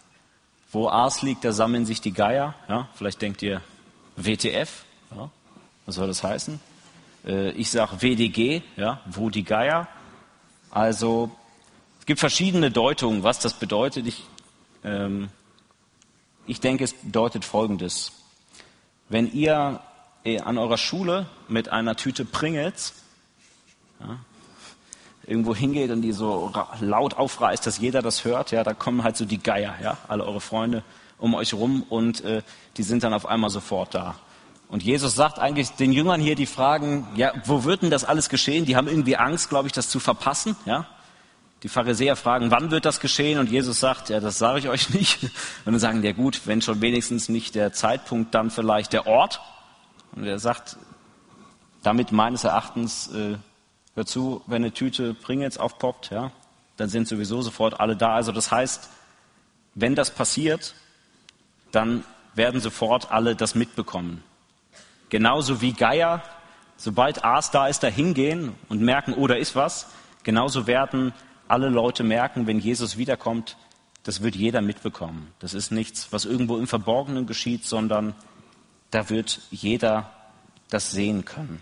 [0.72, 2.54] Wo Aas liegt, da sammeln sich die Geier.
[2.68, 3.62] Ja, vielleicht denkt ihr
[4.18, 4.84] WTF.
[5.16, 5.30] Ja,
[5.86, 6.60] was soll das heißen?
[7.26, 9.88] Äh, ich sage WDG, ja, wo die Geier.
[10.72, 11.32] Also
[12.00, 14.08] es gibt verschiedene Deutungen, was das bedeutet.
[14.08, 14.26] Ich,
[14.84, 15.30] ähm,
[16.46, 18.19] ich denke, es bedeutet Folgendes.
[19.10, 19.82] Wenn ihr
[20.24, 22.94] äh, an eurer Schule mit einer Tüte Pringles
[24.00, 24.18] ja,
[25.26, 29.18] irgendwo hingeht und die so laut aufreißt, dass jeder das hört, ja, da kommen halt
[29.18, 30.84] so die Geier, ja, alle eure Freunde
[31.18, 32.42] um euch rum und äh,
[32.78, 34.16] die sind dann auf einmal sofort da.
[34.70, 38.30] Und Jesus sagt eigentlich den Jüngern hier, die fragen, ja, wo wird denn das alles
[38.30, 38.66] geschehen?
[38.66, 40.88] Die haben irgendwie Angst, glaube ich, das zu verpassen, ja.
[41.64, 43.38] Die Pharisäer fragen, wann wird das geschehen?
[43.38, 45.24] Und Jesus sagt, ja, das sage ich euch nicht.
[45.24, 49.42] Und dann sagen, ja gut, wenn schon wenigstens nicht der Zeitpunkt, dann vielleicht der Ort.
[50.14, 50.78] Und er sagt,
[51.84, 53.38] damit meines Erachtens, äh,
[53.96, 56.32] hör zu, wenn eine Tüte Pringles aufpoppt, ja,
[56.78, 58.16] dann sind sowieso sofort alle da.
[58.16, 58.90] Also das heißt,
[59.76, 60.76] wenn das passiert,
[61.72, 62.04] dann
[62.36, 64.24] werden sofort alle das mitbekommen.
[65.10, 66.24] Genauso wie Geier,
[66.78, 69.88] sobald Aas da ist, da hingehen und merken, oh, da ist was.
[70.24, 71.14] Genauso werden
[71.50, 73.58] alle Leute merken, wenn Jesus wiederkommt,
[74.04, 75.34] das wird jeder mitbekommen.
[75.40, 78.16] Das ist nichts, was irgendwo im Verborgenen geschieht, sondern
[78.92, 80.12] da wird jeder
[80.70, 81.62] das sehen können.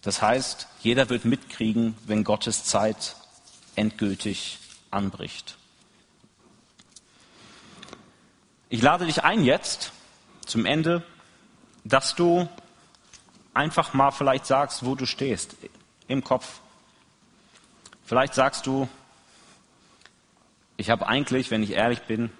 [0.00, 3.16] Das heißt, jeder wird mitkriegen, wenn Gottes Zeit
[3.74, 4.58] endgültig
[4.90, 5.58] anbricht.
[8.70, 9.92] Ich lade dich ein jetzt
[10.46, 11.02] zum Ende,
[11.84, 12.48] dass du
[13.54, 15.56] einfach mal vielleicht sagst, wo du stehst
[16.06, 16.60] im Kopf.
[18.08, 18.88] Vielleicht sagst du,
[20.78, 22.30] ich habe eigentlich, wenn ich ehrlich bin,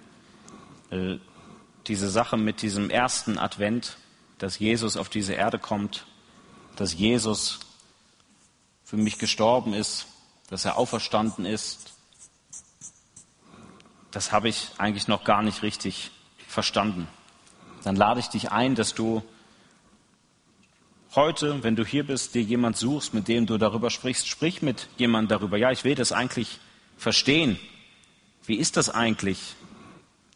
[0.89, 1.19] äh,
[1.85, 3.97] diese Sache mit diesem ersten Advent,
[4.39, 6.07] dass Jesus auf diese Erde kommt,
[6.75, 7.59] dass Jesus
[8.83, 10.07] für mich gestorben ist,
[10.49, 11.93] dass er auferstanden ist,
[14.09, 16.09] das habe ich eigentlich noch gar nicht richtig
[16.47, 17.07] verstanden.
[17.83, 19.21] Dann lade ich dich ein, dass du
[21.15, 24.87] heute, wenn du hier bist, dir jemand suchst, mit dem du darüber sprichst, sprich mit
[24.97, 25.57] jemand darüber.
[25.57, 26.59] Ja, ich will das eigentlich
[26.97, 27.59] verstehen.
[28.45, 29.55] Wie ist das eigentlich,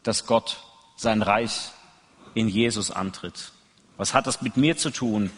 [0.04, 0.64] dass Gott
[0.96, 1.72] sein Reich
[2.34, 3.52] in Jesus antritt?
[3.98, 5.30] Was hat das mit mir zu tun,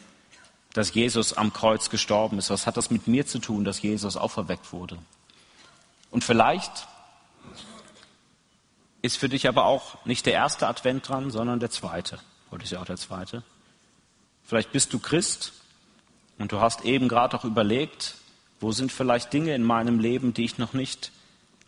[0.73, 2.49] dass Jesus am Kreuz gestorben ist?
[2.49, 4.97] Was hat das mit mir zu tun, dass Jesus auferweckt wurde?
[6.11, 6.87] Und vielleicht
[9.01, 12.19] ist für dich aber auch nicht der erste Advent dran, sondern der zweite.
[12.51, 13.43] Heute ist ja auch der zweite.
[14.45, 15.53] Vielleicht bist du Christ
[16.37, 18.15] und du hast eben gerade auch überlegt,
[18.59, 21.11] wo sind vielleicht Dinge in meinem Leben, die ich noch nicht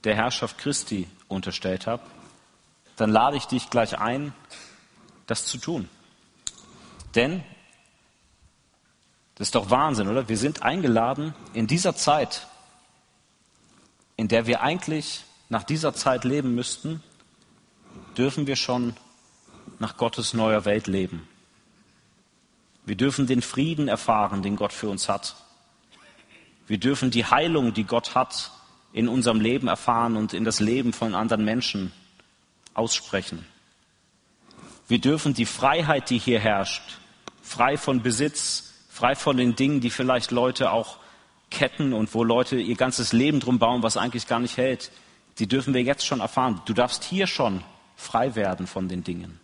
[0.03, 2.03] der Herrschaft Christi unterstellt habe.
[2.95, 4.34] Dann lade ich dich gleich ein,
[5.25, 5.89] das zu tun.
[7.15, 7.43] Denn,
[9.36, 10.30] das ist doch Wahnsinn, oder?
[10.30, 12.47] Wir sind eingeladen in dieser Zeit,
[14.15, 17.03] in der wir eigentlich nach dieser Zeit leben müssten,
[18.17, 18.95] dürfen wir schon
[19.80, 21.28] nach Gottes neuer Welt leben.
[22.88, 25.36] Wir dürfen den Frieden erfahren, den Gott für uns hat.
[26.68, 28.50] Wir dürfen die Heilung, die Gott hat,
[28.94, 31.92] in unserem Leben erfahren und in das Leben von anderen Menschen
[32.74, 33.46] aussprechen.
[34.88, 36.82] Wir dürfen die Freiheit, die hier herrscht,
[37.42, 40.98] frei von Besitz, frei von den Dingen, die vielleicht Leute auch
[41.52, 44.92] ketten und wo Leute ihr ganzes Leben drum bauen, was eigentlich gar nicht hält,
[45.40, 46.62] die dürfen wir jetzt schon erfahren.
[46.64, 47.66] Du darfst hier schon
[47.98, 49.42] frei werden von den Dingen.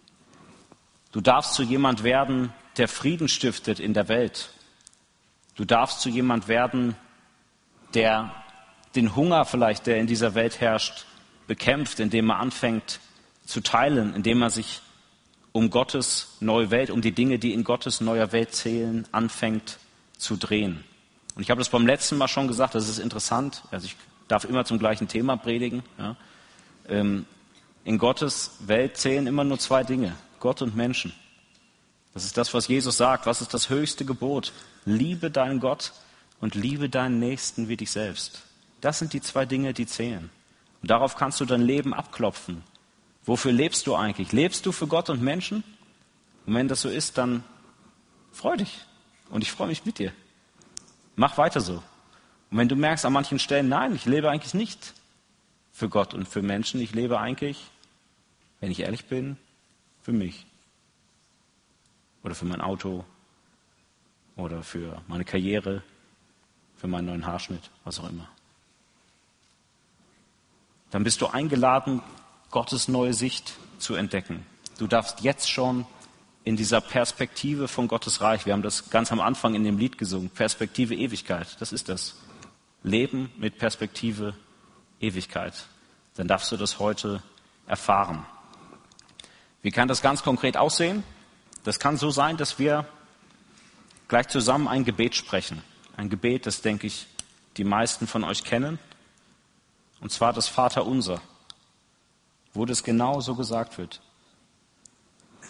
[1.11, 4.49] Du darfst zu jemand werden, der Frieden stiftet in der Welt.
[5.55, 6.95] Du darfst zu jemand werden,
[7.93, 8.33] der
[8.95, 11.05] den Hunger vielleicht, der in dieser Welt herrscht,
[11.47, 12.99] bekämpft, indem er anfängt
[13.45, 14.81] zu teilen, indem er sich
[15.51, 19.77] um Gottes neue Welt, um die Dinge, die in Gottes neuer Welt zählen, anfängt
[20.17, 20.83] zu drehen.
[21.35, 23.63] Und ich habe das beim letzten Mal schon gesagt, das ist interessant.
[23.71, 23.95] Also ich
[24.27, 25.83] darf immer zum gleichen Thema predigen.
[25.97, 26.15] Ja.
[26.87, 27.25] Ähm,
[27.83, 31.13] in Gottes Welt zählen immer nur zwei Dinge, Gott und Menschen.
[32.13, 33.25] Das ist das, was Jesus sagt.
[33.25, 34.53] Was ist das höchste Gebot?
[34.85, 35.93] Liebe deinen Gott
[36.39, 38.43] und liebe deinen Nächsten wie dich selbst.
[38.81, 40.29] Das sind die zwei Dinge, die zählen.
[40.81, 42.63] Und darauf kannst du dein Leben abklopfen.
[43.25, 44.31] Wofür lebst du eigentlich?
[44.31, 45.63] Lebst du für Gott und Menschen?
[46.45, 47.43] Und wenn das so ist, dann
[48.31, 48.81] freu dich.
[49.29, 50.11] Und ich freue mich mit dir.
[51.15, 51.81] Mach weiter so.
[52.51, 54.93] Und wenn du merkst an manchen Stellen, nein, ich lebe eigentlich nicht
[55.71, 57.71] für Gott und für Menschen, ich lebe eigentlich
[58.63, 59.35] wenn ich ehrlich bin,
[60.03, 60.45] für mich.
[62.23, 63.05] Oder für mein Auto.
[64.35, 65.83] Oder für meine Karriere.
[66.77, 67.69] Für meinen neuen Haarschnitt.
[67.83, 68.27] Was auch immer.
[70.91, 72.01] Dann bist du eingeladen,
[72.51, 74.45] Gottes neue Sicht zu entdecken.
[74.77, 75.87] Du darfst jetzt schon
[76.43, 79.97] in dieser Perspektive von Gottes Reich, wir haben das ganz am Anfang in dem Lied
[79.97, 82.17] gesungen, Perspektive Ewigkeit, das ist das.
[82.83, 84.35] Leben mit Perspektive
[84.99, 85.53] Ewigkeit.
[86.15, 87.23] Dann darfst du das heute
[87.65, 88.25] erfahren.
[89.61, 91.03] Wie kann das ganz konkret aussehen?
[91.63, 92.85] Das kann so sein, dass wir
[94.07, 95.63] gleich zusammen ein Gebet sprechen.
[95.95, 97.07] Ein Gebet, das, denke ich,
[97.57, 98.79] die meisten von euch kennen.
[100.01, 101.21] Und zwar das Vaterunser,
[102.53, 104.01] wo das genau so gesagt wird.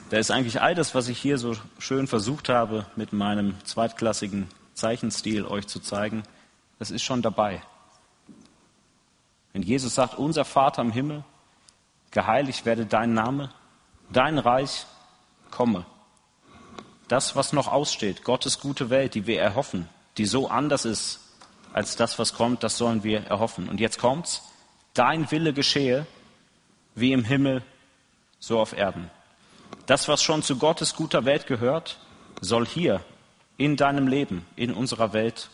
[0.09, 4.47] Da ist eigentlich all das, was ich hier so schön versucht habe, mit meinem zweitklassigen
[4.74, 6.24] Zeichenstil euch zu zeigen,
[6.80, 7.64] das ist schon dabei.
[9.53, 11.24] Wenn Jesus sagt, unser Vater im Himmel,
[12.11, 13.51] geheiligt werde dein Name,
[14.11, 14.86] dein Reich
[15.49, 15.86] komme.
[17.08, 21.20] Das, was noch aussteht, Gottes gute Welt, die wir erhoffen, die so anders ist
[21.74, 23.68] als das, was kommt, das sollen wir erhoffen.
[23.68, 24.43] Und jetzt kommt's.
[24.93, 26.06] Dein Wille geschehe,
[26.93, 27.64] wie im Himmel,
[28.39, 29.10] so auf Erden.
[29.88, 31.97] Das, was schon zu Gottes guter Welt gehört,
[32.41, 33.01] soll hier
[33.58, 35.49] in deinem Leben, in unserer Welt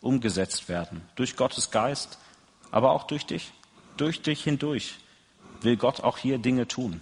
[0.00, 1.02] umgesetzt werden.
[1.14, 2.18] Durch Gottes Geist,
[2.70, 3.52] aber auch durch dich.
[3.96, 4.96] Durch dich hindurch
[5.60, 7.00] will Gott auch hier Dinge tun.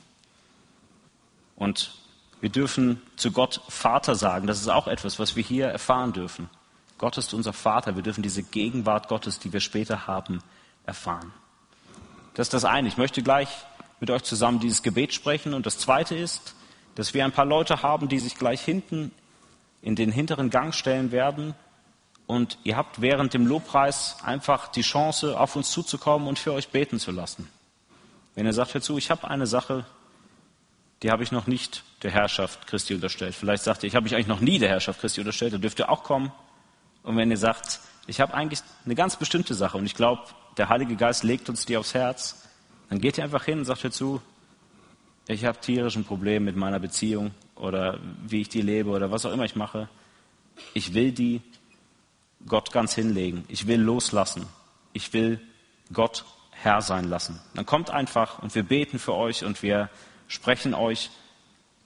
[1.57, 1.94] Und
[2.41, 4.47] wir dürfen zu Gott Vater sagen.
[4.47, 6.49] Das ist auch etwas, was wir hier erfahren dürfen.
[6.99, 7.97] Gott ist unser Vater.
[7.97, 10.43] Wir dürfen diese Gegenwart Gottes, die wir später haben,
[10.84, 11.32] erfahren.
[12.34, 12.89] Das ist das eine.
[12.89, 13.49] Ich möchte gleich
[14.01, 15.55] mit euch zusammen dieses Gebet sprechen.
[15.55, 16.55] Und das zweite ist,
[16.95, 19.12] dass wir ein paar Leute haben, die sich gleich hinten
[19.82, 21.55] in den hinteren Gang stellen werden.
[22.26, 26.68] Und ihr habt während dem Lobpreis einfach die Chance, auf uns zuzukommen und für euch
[26.68, 27.49] beten zu lassen.
[28.34, 29.84] Wenn ihr sagt, hör zu, ich habe eine Sache,
[31.03, 33.34] die habe ich noch nicht der Herrschaft Christi unterstellt.
[33.34, 35.78] Vielleicht sagt ihr, ich habe mich eigentlich noch nie der Herrschaft Christi unterstellt, da dürft
[35.78, 36.32] ihr auch kommen.
[37.03, 40.22] Und wenn ihr sagt, ich habe eigentlich eine ganz bestimmte Sache und ich glaube,
[40.57, 42.49] der Heilige Geist legt uns die aufs Herz,
[42.90, 44.22] dann geht ihr einfach hin und sagt hör zu,
[45.26, 49.32] ich habe tierischen Problem mit meiner Beziehung oder wie ich die lebe oder was auch
[49.32, 49.88] immer ich mache.
[50.72, 51.42] Ich will die
[52.46, 53.44] Gott ganz hinlegen.
[53.49, 54.46] Ich will loslassen.
[54.94, 55.38] Ich will
[55.92, 57.38] Gott Herr sein lassen.
[57.55, 59.90] Dann kommt einfach und wir beten für euch und wir
[60.28, 61.10] sprechen euch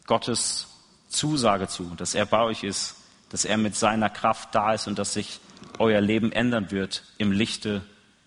[0.07, 0.69] Gottes
[1.09, 2.97] Zusage zu, dass er bei euch ist,
[3.31, 5.41] dass er mit seiner Kraft da ist und dass sich
[5.79, 7.83] euer Leben ändern wird im Lichte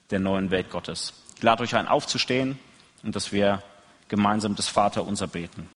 [0.10, 1.14] der neuen Welt Gottes.
[1.36, 2.58] Ich lade euch ein, aufzustehen
[3.04, 3.62] und dass wir
[4.08, 5.64] gemeinsam das Vater unser beten.